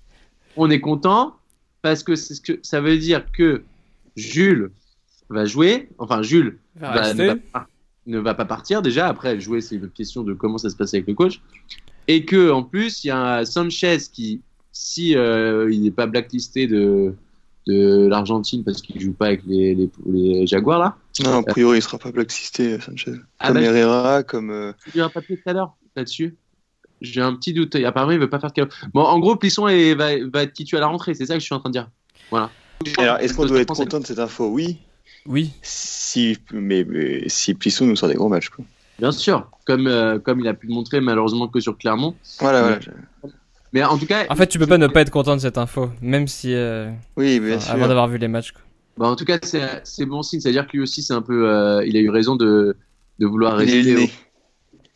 on 0.56 0.70
est 0.70 0.80
content 0.80 1.34
parce 1.82 2.02
que 2.02 2.14
c'est 2.14 2.34
ce 2.34 2.40
que 2.40 2.58
ça 2.62 2.80
veut 2.80 2.96
dire 2.98 3.24
que 3.32 3.62
Jules 4.16 4.70
va 5.28 5.44
jouer, 5.44 5.88
enfin 5.98 6.22
Jules 6.22 6.58
Va 6.76 6.92
va- 6.92 7.00
rester. 7.02 7.22
ne, 7.22 7.28
va 7.28 7.36
pas, 7.52 7.66
ne 8.06 8.18
va 8.18 8.34
pas 8.34 8.44
partir 8.44 8.82
déjà. 8.82 9.08
Après, 9.08 9.40
jouer, 9.40 9.60
c'est 9.60 9.76
une 9.76 9.90
question 9.90 10.22
de 10.22 10.32
comment 10.34 10.58
ça 10.58 10.70
se 10.70 10.76
passe 10.76 10.94
avec 10.94 11.06
le 11.06 11.14
coach. 11.14 11.40
Et 12.08 12.24
que 12.24 12.50
en 12.50 12.62
plus, 12.62 13.04
il 13.04 13.08
y 13.08 13.10
a 13.10 13.38
un 13.38 13.44
Sanchez 13.44 13.98
qui, 14.12 14.40
si 14.72 15.16
euh, 15.16 15.70
il 15.72 15.82
n'est 15.82 15.90
pas 15.90 16.06
blacklisté 16.06 16.66
de, 16.66 17.14
de 17.66 18.06
l'Argentine 18.08 18.64
parce 18.64 18.80
qu'il 18.82 19.00
joue 19.00 19.12
pas 19.12 19.26
avec 19.26 19.42
les, 19.46 19.74
les, 19.74 19.90
les 20.06 20.46
Jaguars 20.46 20.78
là. 20.78 20.96
Non, 21.22 21.38
a 21.38 21.42
priori, 21.42 21.78
il 21.78 21.82
sera 21.82 21.98
pas 21.98 22.10
blacklisté, 22.10 22.80
Sanchez. 22.80 23.12
Ah, 23.38 23.48
Comme 23.48 23.56
bah, 23.56 23.62
Herrera, 23.62 24.22
comme. 24.22 24.50
euh, 24.50 24.72
J'ai 24.94 25.00
un 25.02 25.08
papier 25.10 25.36
tout 25.36 25.48
à 25.48 25.52
l'heure 25.52 25.74
là-dessus. 25.96 26.36
J'ai 27.02 27.20
un 27.20 27.34
petit 27.34 27.52
doute. 27.52 27.74
Apparemment, 27.76 28.12
il 28.12 28.18
veut 28.18 28.28
pas 28.30 28.40
faire 28.40 28.52
de. 28.52 28.68
Bon, 28.94 29.02
en 29.02 29.18
gros, 29.18 29.36
Plisson 29.36 29.68
est- 29.68 29.94
va, 29.94 30.10
va 30.32 30.42
être 30.42 30.52
titulaire 30.52 30.84
à 30.84 30.86
la 30.86 30.92
rentrée. 30.92 31.14
C'est 31.14 31.26
ça 31.26 31.34
que 31.34 31.40
je 31.40 31.44
suis 31.44 31.54
en 31.54 31.60
train 31.60 31.70
de 31.70 31.74
dire. 31.74 31.88
Voilà. 32.30 32.50
Alors, 32.98 33.18
est-ce 33.18 33.34
qu'on 33.34 33.46
doit 33.46 33.60
être 33.60 33.68
Français. 33.68 33.84
content 33.84 34.00
de 34.00 34.06
cette 34.06 34.18
info? 34.18 34.48
Oui. 34.48 34.78
Oui. 35.26 35.52
Si, 35.62 36.38
mais, 36.52 36.84
mais 36.88 37.28
si 37.28 37.54
Plisson 37.54 37.86
nous 37.86 37.96
sort 37.96 38.08
des 38.08 38.14
gros 38.14 38.28
matchs. 38.28 38.48
Quoi. 38.50 38.64
Bien 38.98 39.12
sûr. 39.12 39.50
Comme, 39.66 39.86
euh, 39.86 40.18
comme 40.18 40.40
il 40.40 40.48
a 40.48 40.54
pu 40.54 40.66
le 40.66 40.74
montrer, 40.74 41.00
malheureusement, 41.00 41.48
que 41.48 41.60
sur 41.60 41.76
Clermont. 41.76 42.14
Voilà, 42.38 42.62
voilà. 42.62 42.78
Mais 43.72 43.84
en 43.84 43.96
tout 43.98 44.06
cas, 44.06 44.26
En 44.28 44.34
fait, 44.36 44.46
tu 44.48 44.58
peux 44.58 44.66
pas 44.66 44.78
ne 44.78 44.86
pas 44.88 45.00
être 45.02 45.10
content 45.10 45.36
de 45.36 45.40
cette 45.40 45.58
info, 45.58 45.90
même 46.02 46.26
si 46.26 46.54
euh, 46.54 46.90
Oui, 47.16 47.38
bien 47.40 47.56
enfin, 47.56 47.60
sûr. 47.66 47.74
avant 47.74 47.88
d'avoir 47.88 48.08
vu 48.08 48.18
les 48.18 48.28
matchs. 48.28 48.52
quoi. 48.52 48.62
bah, 48.96 49.06
en 49.08 49.16
tout 49.16 49.24
cas, 49.24 49.38
c'est 49.42 49.80
c'est 49.84 50.06
bon 50.06 50.22
signe. 50.22 50.40
C'est-à-dire 50.40 50.66
que 50.66 50.72
lui 50.72 50.80
aussi, 50.82 51.02
c'est 51.02 51.14
un 51.14 51.22
peu, 51.22 51.48
euh, 51.48 51.84
il 51.86 51.96
a 51.96 52.00
eu 52.00 52.10
raison 52.10 52.34
de, 52.36 52.76
de 53.20 53.26
vouloir 53.26 53.62
Il 53.62 53.70
est 53.70 53.72
rester. 53.76 53.92
le 53.92 53.96
au- 53.98 54.00
nez. 54.02 54.10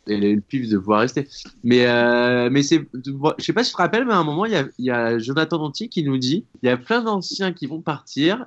et 0.07 0.35
le 0.35 0.41
pif 0.41 0.67
de 0.69 0.77
pouvoir 0.77 0.99
rester. 0.99 1.27
Mais, 1.63 1.85
euh, 1.87 2.49
mais 2.51 2.63
c'est, 2.63 2.85
je 2.93 3.43
sais 3.43 3.53
pas 3.53 3.63
si 3.63 3.71
tu 3.71 3.75
te 3.77 3.81
rappelles, 3.81 4.05
mais 4.05 4.13
à 4.13 4.17
un 4.17 4.23
moment, 4.23 4.45
il 4.45 4.51
y 4.51 4.55
a, 4.57 4.65
il 4.77 4.85
y 4.85 4.91
a 4.91 5.17
Jonathan 5.19 5.57
Danti 5.57 5.87
qui 5.89 6.03
nous 6.03 6.17
dit, 6.17 6.45
il 6.61 6.67
y 6.67 6.69
a 6.69 6.77
plein 6.77 7.01
d'anciens 7.01 7.53
qui 7.53 7.65
vont 7.67 7.81
partir 7.81 8.45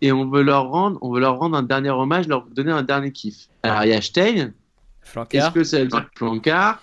et 0.00 0.12
on 0.12 0.30
veut 0.30 0.42
leur 0.42 0.68
rendre, 0.70 0.98
on 1.02 1.12
veut 1.12 1.20
leur 1.20 1.38
rendre 1.38 1.56
un 1.56 1.62
dernier 1.62 1.90
hommage, 1.90 2.28
leur 2.28 2.46
donner 2.46 2.72
un 2.72 2.82
dernier 2.82 3.10
kiff. 3.12 3.48
Alors 3.64 3.84
il 3.84 3.90
y 3.90 3.92
a 3.92 4.00
Stein. 4.00 4.52
Est-ce 5.02 5.10
Flancard. 5.12 5.52
que 5.52 5.64
ça 5.64 5.80
veut 5.80 5.86
dire 5.88 6.08
Plancard 6.14 6.80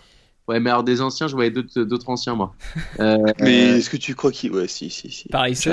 Ouais, 0.52 0.60
mais 0.60 0.70
alors 0.70 0.84
des 0.84 1.02
anciens, 1.02 1.28
je 1.28 1.34
voyais 1.34 1.50
d'autres, 1.52 2.10
anciens 2.10 2.36
moi. 2.36 2.54
Euh, 3.00 3.18
Mais 3.40 3.70
euh, 3.72 3.78
est-ce 3.78 3.90
que 3.90 3.98
tu 3.98 4.16
crois 4.16 4.32
qu'il. 4.32 4.52
Ouais, 4.52 4.68
si, 4.68 4.90
si, 4.90 5.10
si. 5.10 5.28
Paris 5.30 5.56
C. 5.56 5.72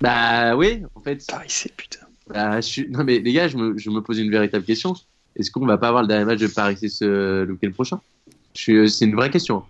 bah 0.00 0.56
oui, 0.56 0.82
en 0.94 1.00
fait. 1.00 1.24
Paris, 1.26 1.46
c'est 1.48 1.72
putain. 1.76 2.06
Bah, 2.28 2.56
je 2.60 2.66
suis... 2.66 2.88
Non 2.90 3.04
mais 3.04 3.18
les 3.20 3.32
gars, 3.32 3.48
je 3.48 3.56
me, 3.56 3.76
je 3.78 3.88
me 3.90 4.00
pose 4.00 4.18
une 4.18 4.30
véritable 4.30 4.64
question. 4.64 4.94
Est-ce 5.36 5.50
qu'on 5.50 5.64
va 5.66 5.78
pas 5.78 5.88
avoir 5.88 6.02
le 6.02 6.08
dernier 6.08 6.24
match 6.26 6.40
de 6.40 6.46
Paris 6.46 6.76
c'est 6.80 6.88
ce 6.88 7.44
le 7.44 7.52
week-end 7.52 7.70
prochain? 7.72 8.00
Je 8.54 8.60
suis... 8.60 8.90
C'est 8.90 9.04
une 9.06 9.14
vraie 9.14 9.30
question. 9.30 9.62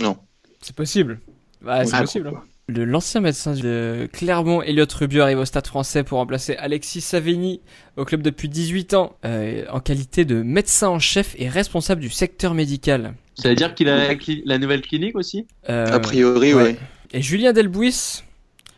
Non. 0.00 0.16
C'est 0.62 0.74
possible. 0.76 1.20
Bah, 1.62 1.84
c'est 1.84 1.94
Ah, 1.96 2.00
possible. 2.00 2.28
hein. 2.28 2.30
pourquoi 2.30 2.46
Le 2.68 2.84
l'ancien 2.86 3.20
médecin 3.20 3.52
de 3.54 4.08
Clermont, 4.12 4.62
Elliot 4.62 4.86
Rubio, 4.94 5.22
arrive 5.22 5.38
au 5.40 5.44
Stade 5.44 5.66
Français 5.66 6.02
pour 6.04 6.18
remplacer 6.18 6.56
Alexis 6.56 7.00
Savigny 7.02 7.60
au 7.98 8.04
club 8.06 8.22
depuis 8.22 8.48
18 8.48 8.94
ans, 8.94 9.16
euh, 9.26 9.64
en 9.70 9.80
qualité 9.80 10.24
de 10.24 10.42
médecin 10.42 10.88
en 10.88 10.98
chef 11.00 11.34
et 11.38 11.48
responsable 11.50 12.00
du 12.00 12.08
secteur 12.08 12.54
médical. 12.54 13.14
Ça 13.40 13.48
veut 13.48 13.54
dire 13.54 13.74
qu'il 13.74 13.88
a 13.88 14.14
la, 14.44 14.58
nouvelle 14.58 14.82
clinique 14.82 15.16
aussi? 15.16 15.46
Euh, 15.68 15.86
A 15.86 15.98
priori, 15.98 16.52
ouais. 16.52 16.62
ouais. 16.62 16.78
Et 17.12 17.22
Julien 17.22 17.52
Delbouis, 17.52 18.22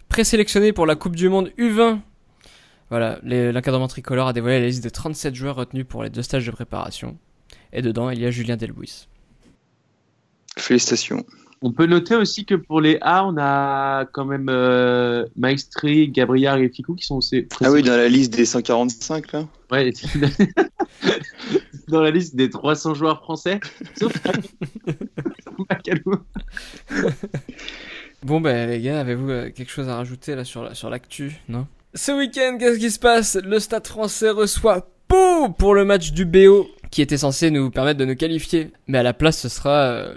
présélectionné 0.08 0.72
pour 0.72 0.86
la 0.86 0.94
Coupe 0.94 1.16
du 1.16 1.28
Monde 1.28 1.50
U20. 1.58 1.98
Voilà, 2.90 3.18
l'encadrement 3.22 3.88
tricolore 3.88 4.28
a 4.28 4.32
dévoilé 4.32 4.60
la 4.60 4.66
liste 4.66 4.82
des 4.82 4.90
37 4.90 5.34
joueurs 5.34 5.56
retenus 5.56 5.86
pour 5.88 6.02
les 6.02 6.10
deux 6.10 6.22
stages 6.22 6.46
de 6.46 6.50
préparation. 6.50 7.18
Et 7.72 7.82
dedans, 7.82 8.10
il 8.10 8.20
y 8.20 8.26
a 8.26 8.30
Julien 8.30 8.56
Delbouis. 8.56 9.08
Félicitations. 10.58 11.24
On 11.62 11.70
peut 11.72 11.86
noter 11.86 12.16
aussi 12.16 12.44
que 12.44 12.54
pour 12.56 12.80
les 12.80 12.98
A, 13.02 13.24
on 13.24 13.36
a 13.38 14.04
quand 14.12 14.24
même 14.24 14.48
euh, 14.48 15.24
Maestri, 15.36 16.08
Gabriel 16.08 16.60
et 16.62 16.68
Ficou 16.68 16.94
qui 16.94 17.06
sont 17.06 17.16
aussi. 17.16 17.46
Ah 17.62 17.70
oui, 17.70 17.82
dans 17.82 17.96
la 17.96 18.08
liste 18.08 18.34
des 18.34 18.44
145, 18.44 19.32
là. 19.32 19.46
Ouais, 19.70 19.92
dans 21.88 22.00
la 22.02 22.10
liste 22.10 22.34
des 22.36 22.50
300 22.50 22.94
joueurs 22.94 23.20
français, 23.22 23.60
sauf. 23.98 24.12
Bon 28.24 28.40
ben 28.40 28.68
les 28.70 28.80
gars, 28.80 29.00
avez-vous 29.00 29.30
euh, 29.30 29.50
quelque 29.50 29.70
chose 29.70 29.88
à 29.88 29.96
rajouter 29.96 30.34
là 30.36 30.44
sur 30.44 30.62
la- 30.62 30.74
sur 30.74 30.90
l'actu, 30.90 31.40
non? 31.48 31.66
Ce 31.94 32.12
week-end, 32.12 32.56
qu'est-ce 32.58 32.78
qui 32.78 32.90
se 32.90 32.98
passe? 32.98 33.36
Le 33.42 33.58
Stade 33.58 33.86
Français 33.86 34.30
reçoit 34.30 34.88
Pau 35.08 35.48
pour 35.50 35.74
le 35.74 35.84
match 35.84 36.12
du 36.12 36.24
BO 36.24 36.66
qui 36.90 37.02
était 37.02 37.18
censé 37.18 37.50
nous 37.50 37.70
permettre 37.70 37.98
de 37.98 38.04
nous 38.04 38.14
qualifier, 38.16 38.70
mais 38.86 38.98
à 38.98 39.02
la 39.02 39.12
place 39.12 39.38
ce 39.40 39.48
sera 39.48 39.70
euh, 39.82 40.14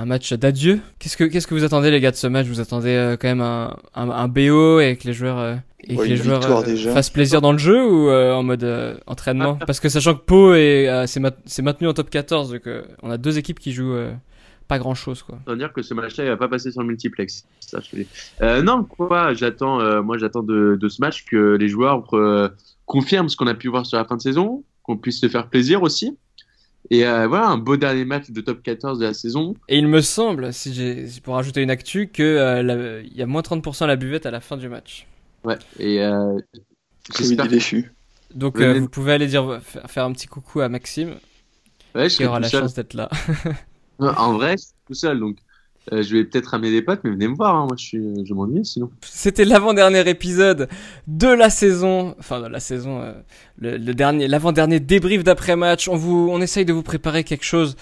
un 0.00 0.06
match 0.06 0.32
d'adieu. 0.32 0.80
Qu'est-ce 0.98 1.16
que 1.16 1.24
qu'est-ce 1.24 1.46
que 1.46 1.54
vous 1.54 1.64
attendez 1.64 1.90
les 1.90 2.00
gars 2.00 2.10
de 2.10 2.16
ce 2.16 2.26
match? 2.26 2.46
Vous 2.46 2.60
attendez 2.60 2.90
euh, 2.94 3.16
quand 3.20 3.28
même 3.28 3.40
un, 3.40 3.76
un, 3.94 4.10
un 4.10 4.28
BO 4.28 4.80
et 4.80 4.96
que 4.96 5.06
les 5.06 5.12
joueurs 5.12 5.38
euh, 5.38 5.56
et 5.84 5.96
Ouais, 5.96 6.04
que 6.04 6.10
les 6.10 6.16
joueurs 6.16 6.44
euh, 6.66 6.76
fassent 6.94 7.10
plaisir 7.10 7.40
dans 7.40 7.52
le 7.52 7.58
jeu 7.58 7.84
ou 7.84 8.08
euh, 8.08 8.32
en 8.32 8.42
mode 8.42 8.64
euh, 8.64 8.94
entraînement? 9.06 9.56
Parce 9.66 9.80
que 9.80 9.88
sachant 9.88 10.14
que 10.14 10.20
Pau 10.24 10.54
est 10.54 10.88
euh, 10.88 11.06
c'est 11.06 11.20
ma- 11.20 11.30
c'est 11.46 11.62
maintenu 11.62 11.86
en 11.88 11.92
top 11.94 12.08
14 12.10 12.50
donc 12.52 12.66
euh, 12.66 12.82
on 13.02 13.10
a 13.10 13.18
deux 13.18 13.38
équipes 13.38 13.58
qui 13.58 13.72
jouent 13.72 13.94
euh, 13.94 14.12
pas 14.68 14.78
grand-chose 14.78 15.22
quoi. 15.22 15.38
Ça 15.46 15.50
veut 15.52 15.58
dire 15.58 15.72
que 15.72 15.82
ce 15.82 15.94
match-là, 15.94 16.24
il 16.24 16.28
va 16.28 16.36
pas 16.36 16.48
passer 16.48 16.70
sur 16.70 16.80
le 16.82 16.86
multiplex. 16.86 17.44
Ça, 17.58 17.80
je. 17.80 18.02
Euh, 18.40 18.62
non, 18.62 18.84
quoi 18.84 19.34
J'attends, 19.34 19.80
euh, 19.80 20.00
moi, 20.00 20.16
j'attends 20.16 20.44
de, 20.44 20.78
de 20.80 20.88
ce 20.88 21.00
match 21.00 21.24
que 21.24 21.56
les 21.56 21.68
joueurs 21.68 22.04
euh, 22.14 22.48
confirment 22.86 23.28
ce 23.28 23.36
qu'on 23.36 23.48
a 23.48 23.54
pu 23.54 23.66
voir 23.68 23.84
sur 23.84 23.98
la 23.98 24.04
fin 24.04 24.16
de 24.16 24.22
saison, 24.22 24.62
qu'on 24.84 24.96
puisse 24.96 25.20
se 25.20 25.28
faire 25.28 25.48
plaisir 25.48 25.82
aussi. 25.82 26.16
Et 26.90 27.06
euh, 27.06 27.28
voilà, 27.28 27.48
un 27.48 27.58
beau 27.58 27.76
dernier 27.76 28.04
match 28.04 28.30
de 28.30 28.40
top 28.40 28.62
14 28.62 28.98
de 28.98 29.04
la 29.06 29.14
saison. 29.14 29.54
Et 29.68 29.78
il 29.78 29.86
me 29.86 30.00
semble, 30.00 30.52
si 30.52 30.72
j'ai 30.74 31.06
pour 31.22 31.34
rajouter 31.34 31.62
une 31.62 31.70
actu, 31.70 32.08
que 32.08 32.22
euh, 32.22 33.02
y 33.14 33.22
a 33.22 33.26
moins 33.26 33.42
30% 33.42 33.84
à 33.84 33.86
la 33.86 33.96
buvette 33.96 34.26
à 34.26 34.30
la 34.30 34.40
fin 34.40 34.56
du 34.56 34.68
match. 34.68 35.06
Ouais. 35.44 35.58
Et 35.78 36.02
euh, 36.02 36.38
j'espère. 37.16 37.48
déchu. 37.48 37.92
Donc 38.34 38.60
euh, 38.60 38.78
vous 38.78 38.88
pouvez 38.88 39.12
aller 39.12 39.26
dire 39.26 39.60
faire, 39.62 40.04
un 40.04 40.12
petit 40.12 40.26
coucou 40.26 40.60
à 40.60 40.68
Maxime 40.68 41.16
Ouais, 41.94 42.08
je 42.08 42.16
qui 42.16 42.24
aura 42.24 42.40
la 42.40 42.48
seul. 42.48 42.62
chance 42.62 42.74
d'être 42.74 42.94
là. 42.94 43.08
En 43.98 44.32
vrai, 44.34 44.52
je 44.52 44.62
suis 44.62 44.72
tout 44.86 44.94
seul, 44.94 45.20
donc 45.20 45.36
euh, 45.92 46.02
je 46.02 46.16
vais 46.16 46.24
peut-être 46.24 46.46
ramener 46.48 46.70
des 46.70 46.82
potes, 46.82 47.00
mais 47.04 47.10
venez 47.10 47.28
me 47.28 47.34
voir. 47.34 47.54
hein. 47.54 47.66
Moi, 47.68 47.76
je 47.78 48.34
m'ennuie 48.34 48.64
sinon. 48.64 48.90
C'était 49.02 49.44
l'avant-dernier 49.44 50.08
épisode 50.08 50.68
de 51.06 51.28
la 51.28 51.50
saison, 51.50 52.14
enfin 52.18 52.40
de 52.40 52.46
la 52.48 52.60
saison, 52.60 53.00
euh, 53.02 53.12
le, 53.58 53.78
dernier, 53.94 54.28
l'avant-dernier 54.28 54.80
débrief 54.80 55.24
d'après-match. 55.24 55.88
On 55.88 55.96
vous, 55.96 56.28
on 56.32 56.40
essaye 56.40 56.64
de 56.64 56.72
vous 56.72 56.82
préparer 56.82 57.24
quelque 57.24 57.44
chose, 57.44 57.76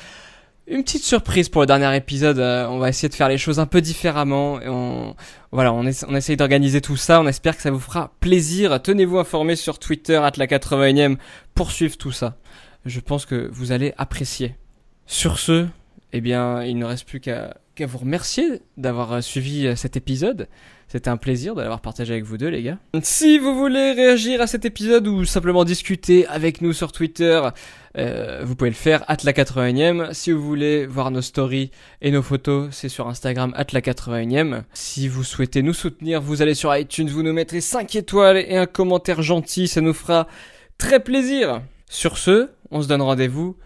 une 0.66 0.82
petite 0.82 1.04
surprise 1.04 1.48
pour 1.48 1.62
le 1.62 1.66
dernier 1.66 1.96
épisode. 1.96 2.38
euh, 2.38 2.66
on 2.68 2.78
va 2.78 2.88
essayer 2.90 3.08
de 3.08 3.14
faire 3.14 3.28
les 3.28 3.38
choses 3.38 3.58
un 3.58 3.66
peu 3.66 3.80
différemment. 3.80 4.60
Et 4.60 4.68
on, 4.68 5.14
voilà, 5.50 5.72
on, 5.72 5.84
essa- 5.86 6.06
on 6.10 6.14
essaye 6.14 6.36
d'organiser 6.36 6.80
tout 6.82 6.96
ça. 6.96 7.20
On 7.22 7.26
espère 7.26 7.56
que 7.56 7.62
ça 7.62 7.70
vous 7.70 7.80
fera 7.80 8.12
plaisir. 8.20 8.82
Tenez-vous 8.82 9.18
informés 9.18 9.56
sur 9.56 9.78
Twitter, 9.78 10.16
at 10.16 10.32
la 10.36 10.46
81e, 10.46 11.16
pour 11.54 11.70
suivre 11.72 11.96
tout 11.96 12.12
ça. 12.12 12.36
Je 12.84 13.00
pense 13.00 13.24
que 13.26 13.48
vous 13.52 13.72
allez 13.72 13.92
apprécier. 13.98 14.56
Sur 15.06 15.38
ce, 15.38 15.66
eh 16.12 16.20
bien, 16.20 16.62
il 16.64 16.76
ne 16.78 16.84
reste 16.84 17.06
plus 17.06 17.20
qu'à 17.20 17.56
qu'à 17.78 17.86
vous 17.86 17.98
remercier 17.98 18.60
d'avoir 18.76 19.12
euh, 19.12 19.20
suivi 19.20 19.66
euh, 19.66 19.76
cet 19.76 19.96
épisode. 19.96 20.48
C'était 20.88 21.10
un 21.10 21.16
plaisir 21.16 21.54
de 21.54 21.60
l'avoir 21.60 21.80
partagé 21.80 22.12
avec 22.12 22.24
vous 22.24 22.38
deux, 22.38 22.48
les 22.48 22.62
gars. 22.62 22.78
Si 23.02 23.38
vous 23.38 23.54
voulez 23.54 23.92
réagir 23.92 24.40
à 24.40 24.48
cet 24.48 24.64
épisode 24.64 25.06
ou 25.06 25.24
simplement 25.24 25.64
discuter 25.64 26.26
avec 26.26 26.60
nous 26.60 26.72
sur 26.72 26.90
Twitter, 26.90 27.40
euh, 27.96 28.42
vous 28.42 28.56
pouvez 28.56 28.70
le 28.70 28.76
faire, 28.76 29.04
at 29.06 29.18
la 29.22 29.32
81e. 29.32 30.12
Si 30.12 30.32
vous 30.32 30.42
voulez 30.42 30.86
voir 30.86 31.12
nos 31.12 31.22
stories 31.22 31.70
et 32.02 32.10
nos 32.10 32.22
photos, 32.22 32.70
c'est 32.72 32.88
sur 32.88 33.06
Instagram, 33.06 33.52
at 33.54 33.66
la 33.72 33.80
81e. 33.80 34.62
Si 34.72 35.06
vous 35.06 35.22
souhaitez 35.22 35.62
nous 35.62 35.74
soutenir, 35.74 36.20
vous 36.20 36.42
allez 36.42 36.54
sur 36.54 36.74
iTunes, 36.74 37.08
vous 37.08 37.22
nous 37.22 37.32
mettrez 37.32 37.60
5 37.60 37.94
étoiles 37.94 38.38
et 38.38 38.56
un 38.56 38.66
commentaire 38.66 39.22
gentil, 39.22 39.68
ça 39.68 39.80
nous 39.80 39.94
fera 39.94 40.26
très 40.78 40.98
plaisir. 40.98 41.62
Sur 41.88 42.18
ce, 42.18 42.50
on 42.72 42.82
se 42.82 42.88
donne 42.88 43.02
rendez-vous 43.02 43.56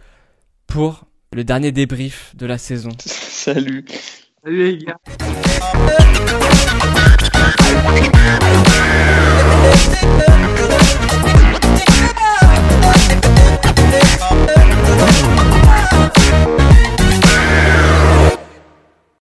pour 0.67 1.07
le 1.33 1.45
dernier 1.45 1.73
débrief 1.73 2.35
de 2.37 2.47
la 2.47 2.59
saison. 2.59 2.91
Salut. 2.99 3.85
Salut 4.45 4.65
les 4.65 4.79
gars. 4.79 4.99